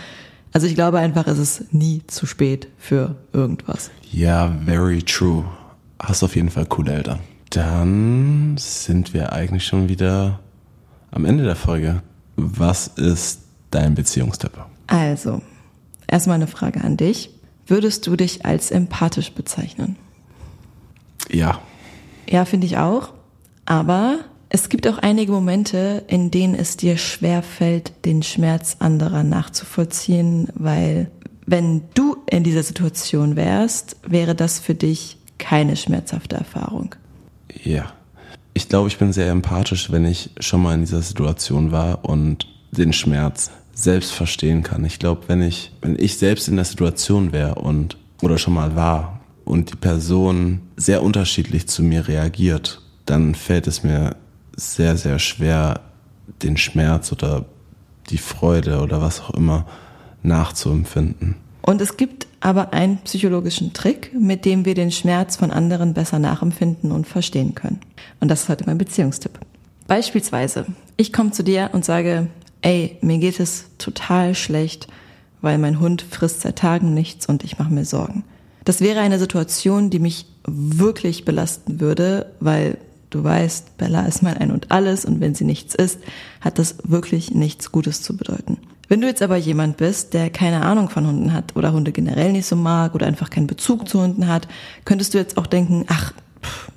Also 0.54 0.66
ich 0.66 0.74
glaube 0.74 1.00
einfach, 1.00 1.26
es 1.26 1.38
ist 1.38 1.74
nie 1.74 2.00
zu 2.06 2.24
spät 2.24 2.68
für 2.78 3.16
irgendwas. 3.34 3.90
Ja, 4.10 4.56
very 4.64 5.02
true. 5.02 5.44
Hast 5.98 6.22
auf 6.22 6.34
jeden 6.34 6.48
Fall 6.48 6.64
coole 6.64 6.94
Eltern. 6.94 7.20
Dann 7.52 8.56
sind 8.56 9.12
wir 9.12 9.34
eigentlich 9.34 9.66
schon 9.66 9.90
wieder 9.90 10.40
am 11.10 11.26
Ende 11.26 11.44
der 11.44 11.54
Folge. 11.54 12.02
Was 12.36 12.86
ist 12.86 13.42
dein 13.70 13.94
Beziehungstipp? 13.94 14.52
Also, 14.86 15.42
erstmal 16.06 16.36
eine 16.36 16.46
Frage 16.46 16.82
an 16.82 16.96
dich. 16.96 17.28
Würdest 17.66 18.06
du 18.06 18.16
dich 18.16 18.46
als 18.46 18.70
empathisch 18.70 19.32
bezeichnen? 19.32 19.96
Ja. 21.30 21.60
Ja, 22.26 22.46
finde 22.46 22.66
ich 22.66 22.78
auch. 22.78 23.12
Aber 23.66 24.20
es 24.48 24.70
gibt 24.70 24.88
auch 24.88 24.98
einige 24.98 25.32
Momente, 25.32 26.04
in 26.08 26.30
denen 26.30 26.54
es 26.54 26.78
dir 26.78 26.96
schwer 26.96 27.42
fällt, 27.42 28.06
den 28.06 28.22
Schmerz 28.22 28.76
anderer 28.78 29.24
nachzuvollziehen, 29.24 30.48
weil 30.54 31.10
wenn 31.44 31.82
du 31.92 32.16
in 32.30 32.44
dieser 32.44 32.62
Situation 32.62 33.36
wärst, 33.36 33.96
wäre 34.06 34.34
das 34.34 34.58
für 34.58 34.74
dich 34.74 35.18
keine 35.36 35.76
schmerzhafte 35.76 36.36
Erfahrung. 36.36 36.94
Ja. 37.64 37.92
Ich 38.54 38.68
glaube, 38.68 38.88
ich 38.88 38.98
bin 38.98 39.12
sehr 39.12 39.30
empathisch, 39.30 39.90
wenn 39.90 40.04
ich 40.04 40.30
schon 40.40 40.62
mal 40.62 40.74
in 40.74 40.80
dieser 40.80 41.02
Situation 41.02 41.72
war 41.72 42.04
und 42.04 42.46
den 42.70 42.92
Schmerz 42.92 43.50
selbst 43.74 44.12
verstehen 44.12 44.62
kann. 44.62 44.84
Ich 44.84 44.98
glaube, 44.98 45.22
wenn 45.28 45.42
ich, 45.42 45.72
wenn 45.80 45.98
ich 45.98 46.18
selbst 46.18 46.48
in 46.48 46.56
der 46.56 46.64
Situation 46.64 47.32
wäre 47.32 47.54
und 47.56 47.96
oder 48.20 48.38
schon 48.38 48.54
mal 48.54 48.76
war 48.76 49.20
und 49.44 49.72
die 49.72 49.76
Person 49.76 50.60
sehr 50.76 51.02
unterschiedlich 51.02 51.66
zu 51.66 51.82
mir 51.82 52.08
reagiert, 52.08 52.82
dann 53.06 53.34
fällt 53.34 53.66
es 53.66 53.82
mir 53.82 54.16
sehr, 54.54 54.96
sehr 54.96 55.18
schwer, 55.18 55.80
den 56.42 56.56
Schmerz 56.56 57.10
oder 57.10 57.46
die 58.10 58.18
Freude 58.18 58.80
oder 58.80 59.00
was 59.00 59.20
auch 59.20 59.30
immer 59.30 59.66
nachzuempfinden. 60.22 61.36
Und 61.62 61.81
es 61.81 61.96
gibt 61.96 62.27
aber 62.40 62.72
einen 62.72 62.98
psychologischen 62.98 63.72
Trick, 63.72 64.12
mit 64.18 64.44
dem 64.44 64.64
wir 64.64 64.75
den 64.75 64.90
Schmerz 64.90 65.37
von 65.37 65.51
anderen 65.51 65.94
besser 65.94 66.18
nachempfinden 66.18 66.90
und 66.90 67.07
verstehen 67.07 67.55
können. 67.55 67.81
Und 68.20 68.29
das 68.29 68.42
ist 68.42 68.48
heute 68.48 68.64
mein 68.66 68.79
Beziehungstipp. 68.79 69.38
Beispielsweise, 69.87 70.66
ich 70.96 71.12
komme 71.12 71.31
zu 71.31 71.44
dir 71.44 71.70
und 71.72 71.85
sage, 71.85 72.29
ey, 72.62 72.98
mir 73.01 73.18
geht 73.18 73.38
es 73.38 73.66
total 73.79 74.35
schlecht, 74.35 74.88
weil 75.40 75.59
mein 75.59 75.81
Hund 75.81 76.03
frisst 76.03 76.40
seit 76.40 76.57
Tagen 76.57 76.94
nichts 76.94 77.27
und 77.27 77.44
ich 77.44 77.59
mache 77.59 77.72
mir 77.72 77.85
Sorgen. 77.85 78.25
Das 78.64 78.81
wäre 78.81 79.01
eine 79.01 79.18
Situation, 79.18 79.90
die 79.90 79.98
mich 79.98 80.27
wirklich 80.46 81.25
belasten 81.25 81.81
würde, 81.81 82.33
weil 82.40 82.79
du 83.11 83.22
weißt, 83.22 83.77
Bella 83.77 84.07
ist 84.07 84.22
mein 84.22 84.37
Ein 84.37 84.53
und 84.53 84.70
alles 84.70 85.05
und 85.05 85.20
wenn 85.20 85.35
sie 85.35 85.44
nichts 85.44 85.75
isst, 85.75 85.98
hat 86.40 86.59
das 86.59 86.77
wirklich 86.85 87.33
nichts 87.33 87.72
Gutes 87.72 88.03
zu 88.03 88.16
bedeuten. 88.16 88.59
Wenn 88.92 89.00
du 89.00 89.07
jetzt 89.07 89.22
aber 89.22 89.38
jemand 89.38 89.78
bist, 89.78 90.12
der 90.12 90.28
keine 90.28 90.66
Ahnung 90.66 90.90
von 90.90 91.07
Hunden 91.07 91.33
hat 91.33 91.57
oder 91.57 91.72
Hunde 91.72 91.92
generell 91.92 92.31
nicht 92.31 92.44
so 92.44 92.57
mag 92.57 92.94
oder 92.94 93.07
einfach 93.07 93.31
keinen 93.31 93.46
Bezug 93.46 93.88
zu 93.88 94.02
Hunden 94.02 94.28
hat, 94.28 94.48
könntest 94.85 95.14
du 95.14 95.18
jetzt 95.18 95.38
auch 95.38 95.46
denken, 95.46 95.87
ach, 95.88 96.12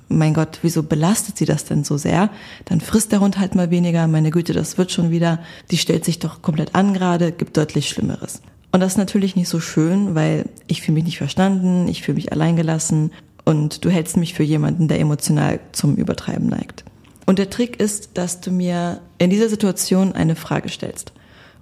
mein 0.08 0.32
Gott, 0.32 0.60
wieso 0.62 0.82
belastet 0.82 1.36
sie 1.36 1.44
das 1.44 1.66
denn 1.66 1.84
so 1.84 1.98
sehr? 1.98 2.30
Dann 2.64 2.80
frisst 2.80 3.12
der 3.12 3.20
Hund 3.20 3.38
halt 3.38 3.54
mal 3.54 3.70
weniger, 3.70 4.06
meine 4.06 4.30
Güte, 4.30 4.54
das 4.54 4.78
wird 4.78 4.92
schon 4.92 5.10
wieder. 5.10 5.40
Die 5.70 5.76
stellt 5.76 6.06
sich 6.06 6.18
doch 6.18 6.40
komplett 6.40 6.74
an 6.74 6.94
gerade, 6.94 7.32
gibt 7.32 7.54
deutlich 7.58 7.90
Schlimmeres. 7.90 8.40
Und 8.72 8.80
das 8.80 8.92
ist 8.92 8.98
natürlich 8.98 9.36
nicht 9.36 9.50
so 9.50 9.60
schön, 9.60 10.14
weil 10.14 10.46
ich 10.68 10.80
fühle 10.80 10.94
mich 10.94 11.04
nicht 11.04 11.18
verstanden, 11.18 11.86
ich 11.86 12.00
fühle 12.00 12.16
mich 12.16 12.32
alleingelassen 12.32 13.12
und 13.44 13.84
du 13.84 13.90
hältst 13.90 14.16
mich 14.16 14.32
für 14.32 14.42
jemanden, 14.42 14.88
der 14.88 15.00
emotional 15.00 15.60
zum 15.72 15.96
Übertreiben 15.96 16.48
neigt. 16.48 16.82
Und 17.26 17.38
der 17.38 17.50
Trick 17.50 17.78
ist, 17.78 18.12
dass 18.16 18.40
du 18.40 18.52
mir 18.52 19.02
in 19.18 19.28
dieser 19.28 19.50
Situation 19.50 20.12
eine 20.12 20.34
Frage 20.34 20.70
stellst. 20.70 21.12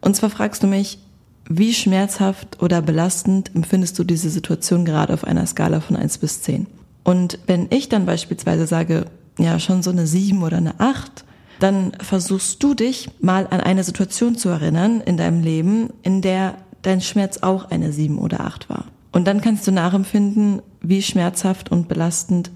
Und 0.05 0.15
zwar 0.15 0.29
fragst 0.29 0.63
du 0.63 0.67
mich, 0.67 0.99
wie 1.49 1.73
schmerzhaft 1.73 2.63
oder 2.63 2.83
belastend 2.83 3.51
empfindest 3.55 3.99
du 3.99 4.05
diese 4.05 4.29
Situation 4.29 4.85
gerade 4.85 5.15
auf 5.15 5.25
einer 5.25 5.47
Skala 5.47 5.81
von 5.81 5.97
1 5.97 6.19
bis 6.19 6.43
10? 6.43 6.67
Und 7.05 7.39
wenn 7.47 7.69
ich 7.71 7.89
dann 7.89 8.05
beispielsweise 8.05 8.67
sage, 8.67 9.07
ja, 9.39 9.59
schon 9.59 9.83
so 9.83 9.91
eine 9.91 10.07
7 10.07 10.43
oder 10.43 10.59
eine 10.59 10.79
8, 10.79 11.25
dann 11.59 11.93
versuchst 12.03 12.63
du 12.63 12.75
dich 12.75 13.09
mal 13.21 13.47
an 13.47 13.61
eine 13.61 13.83
Situation 13.83 14.37
zu 14.37 14.51
erinnern 14.51 15.01
in 15.01 15.17
deinem 15.17 15.43
Leben, 15.43 15.89
in 16.03 16.21
der 16.21 16.57
dein 16.83 17.01
Schmerz 17.01 17.39
auch 17.39 17.71
eine 17.71 17.91
7 17.91 18.19
oder 18.19 18.41
8 18.41 18.69
war. 18.69 18.85
Und 19.11 19.27
dann 19.27 19.41
kannst 19.41 19.67
du 19.67 19.73
nachempfinden, 19.73 20.61
wie 20.83 21.01
schmerzhaft 21.01 21.71
und 21.71 21.89
belastend 21.89 22.51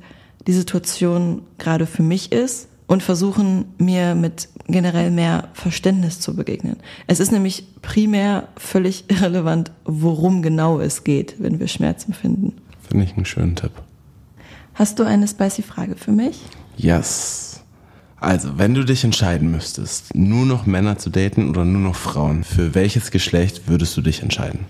die 0.46 0.52
Situation 0.52 1.42
gerade 1.56 1.86
für 1.86 2.02
mich 2.02 2.30
ist 2.30 2.68
und 2.88 3.02
versuchen, 3.02 3.66
mir 3.78 4.16
mit 4.16 4.48
generell 4.66 5.12
mehr 5.12 5.50
Verständnis 5.52 6.18
zu 6.18 6.34
begegnen. 6.34 6.78
Es 7.06 7.20
ist 7.20 7.30
nämlich 7.30 7.64
primär 7.82 8.48
völlig 8.56 9.04
irrelevant, 9.10 9.70
worum 9.84 10.42
genau 10.42 10.80
es 10.80 11.04
geht, 11.04 11.36
wenn 11.38 11.60
wir 11.60 11.68
Schmerz 11.68 12.06
empfinden. 12.06 12.54
Finde 12.88 13.04
ich 13.04 13.14
einen 13.14 13.26
schönen 13.26 13.54
Tipp. 13.54 13.72
Hast 14.74 14.98
du 14.98 15.04
eine 15.04 15.28
spicy 15.28 15.62
Frage 15.62 15.96
für 15.96 16.12
mich? 16.12 16.40
Yes. 16.76 17.60
Also, 18.20 18.58
wenn 18.58 18.74
du 18.74 18.84
dich 18.84 19.04
entscheiden 19.04 19.50
müsstest, 19.50 20.14
nur 20.14 20.46
noch 20.46 20.66
Männer 20.66 20.98
zu 20.98 21.10
daten 21.10 21.50
oder 21.50 21.64
nur 21.64 21.82
noch 21.82 21.94
Frauen, 21.94 22.42
für 22.42 22.74
welches 22.74 23.10
Geschlecht 23.10 23.68
würdest 23.68 23.96
du 23.96 24.00
dich 24.00 24.22
entscheiden? 24.22 24.60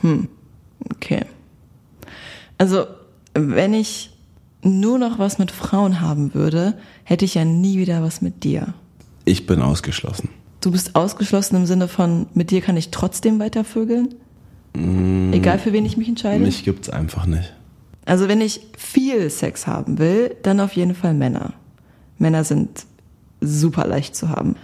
Hm, 0.00 0.28
okay. 0.92 1.24
Also, 2.58 2.86
wenn 3.34 3.74
ich 3.74 4.10
nur 4.62 4.98
noch 4.98 5.18
was 5.18 5.38
mit 5.38 5.50
Frauen 5.50 6.00
haben 6.00 6.34
würde, 6.34 6.74
hätte 7.12 7.26
ich 7.26 7.34
ja 7.34 7.44
nie 7.44 7.76
wieder 7.76 8.02
was 8.02 8.22
mit 8.22 8.42
dir. 8.42 8.72
Ich 9.26 9.44
bin 9.44 9.60
ausgeschlossen. 9.60 10.30
Du 10.62 10.70
bist 10.72 10.96
ausgeschlossen 10.96 11.56
im 11.56 11.66
Sinne 11.66 11.86
von, 11.86 12.24
mit 12.32 12.50
dir 12.50 12.62
kann 12.62 12.78
ich 12.78 12.90
trotzdem 12.90 13.38
weiter 13.38 13.64
vögeln? 13.64 14.14
Mm, 14.74 15.30
Egal 15.34 15.58
für 15.58 15.74
wen 15.74 15.84
ich 15.84 15.98
mich 15.98 16.08
entscheide? 16.08 16.42
Mich 16.42 16.64
gibt's 16.64 16.88
einfach 16.88 17.26
nicht. 17.26 17.52
Also 18.06 18.28
wenn 18.28 18.40
ich 18.40 18.62
viel 18.78 19.28
Sex 19.28 19.66
haben 19.66 19.98
will, 19.98 20.34
dann 20.42 20.58
auf 20.58 20.72
jeden 20.72 20.94
Fall 20.94 21.12
Männer. 21.12 21.52
Männer 22.16 22.44
sind 22.44 22.86
super 23.42 23.86
leicht 23.86 24.16
zu 24.16 24.30
haben. 24.30 24.56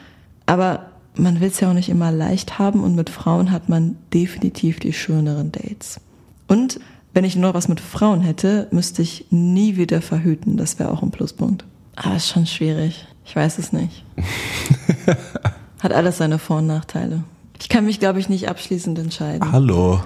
Aber 0.47 0.87
man 1.17 1.41
will 1.41 1.49
es 1.49 1.61
ja 1.61 1.69
auch 1.69 1.75
nicht 1.75 1.91
immer 1.91 2.11
leicht 2.13 2.59
haben 2.59 2.83
und 2.83 2.95
mit 2.95 3.11
Frauen 3.11 3.53
hat 3.53 3.69
man 3.69 3.97
definitiv 4.15 4.81
die 4.81 4.95
schöneren 4.95 5.53
Dates. 5.53 6.01
Und 6.47 6.81
wenn 7.13 7.25
ich 7.25 7.37
nur 7.37 7.53
was 7.53 7.69
mit 7.69 7.81
Frauen 7.81 8.23
hätte, 8.23 8.69
müsste 8.71 9.03
ich 9.03 9.27
nie 9.29 9.77
wieder 9.77 10.01
verhüten. 10.01 10.57
Das 10.57 10.79
wäre 10.79 10.91
auch 10.91 11.03
ein 11.03 11.11
Pluspunkt. 11.11 11.67
Aber 12.03 12.17
ist 12.17 12.29
schon 12.29 12.47
schwierig. 12.47 13.07
Ich 13.25 13.35
weiß 13.35 13.59
es 13.59 13.73
nicht. 13.73 14.05
Hat 15.81 15.93
alles 15.93 16.19
seine 16.19 16.39
Vor- 16.39 16.59
und 16.59 16.67
Nachteile. 16.69 17.25
Ich 17.61 17.69
kann 17.69 17.85
mich, 17.85 17.99
glaube 17.99 18.21
ich, 18.21 18.29
nicht 18.29 18.49
abschließend 18.49 18.99
entscheiden. 18.99 19.51
Hallo. 19.51 20.01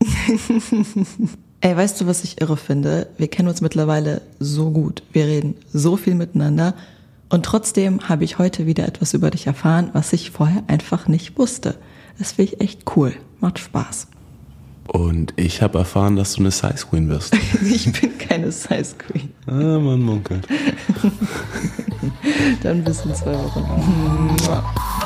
Ey, 1.60 1.76
weißt 1.76 2.00
du, 2.00 2.06
was 2.06 2.24
ich 2.24 2.40
irre 2.40 2.56
finde? 2.56 3.08
Wir 3.18 3.28
kennen 3.28 3.48
uns 3.48 3.60
mittlerweile 3.60 4.22
so 4.38 4.70
gut. 4.70 5.02
Wir 5.12 5.26
reden 5.26 5.56
so 5.72 5.98
viel 5.98 6.14
miteinander. 6.14 6.74
Und 7.28 7.44
trotzdem 7.44 8.08
habe 8.08 8.24
ich 8.24 8.38
heute 8.38 8.64
wieder 8.64 8.88
etwas 8.88 9.12
über 9.12 9.30
dich 9.30 9.46
erfahren, 9.46 9.90
was 9.92 10.14
ich 10.14 10.30
vorher 10.30 10.64
einfach 10.68 11.06
nicht 11.06 11.38
wusste. 11.38 11.76
Das 12.18 12.32
finde 12.32 12.54
ich 12.54 12.60
echt 12.62 12.96
cool. 12.96 13.14
Macht 13.40 13.58
Spaß. 13.58 14.08
Und 14.92 15.32
ich 15.36 15.62
habe 15.62 15.78
erfahren, 15.78 16.16
dass 16.16 16.32
du 16.32 16.40
eine 16.40 16.50
Size 16.50 16.84
Queen 16.88 17.08
wirst. 17.08 17.36
ich 17.64 17.92
bin 17.92 18.18
keine 18.18 18.50
Size 18.50 18.96
Queen. 18.98 19.32
Ah, 19.46 19.78
man 19.78 20.00
munkelt. 20.00 20.46
Dann 22.62 22.82
bis 22.82 23.04
in 23.04 23.14
zwei 23.14 23.34
Wochen. 23.34 24.36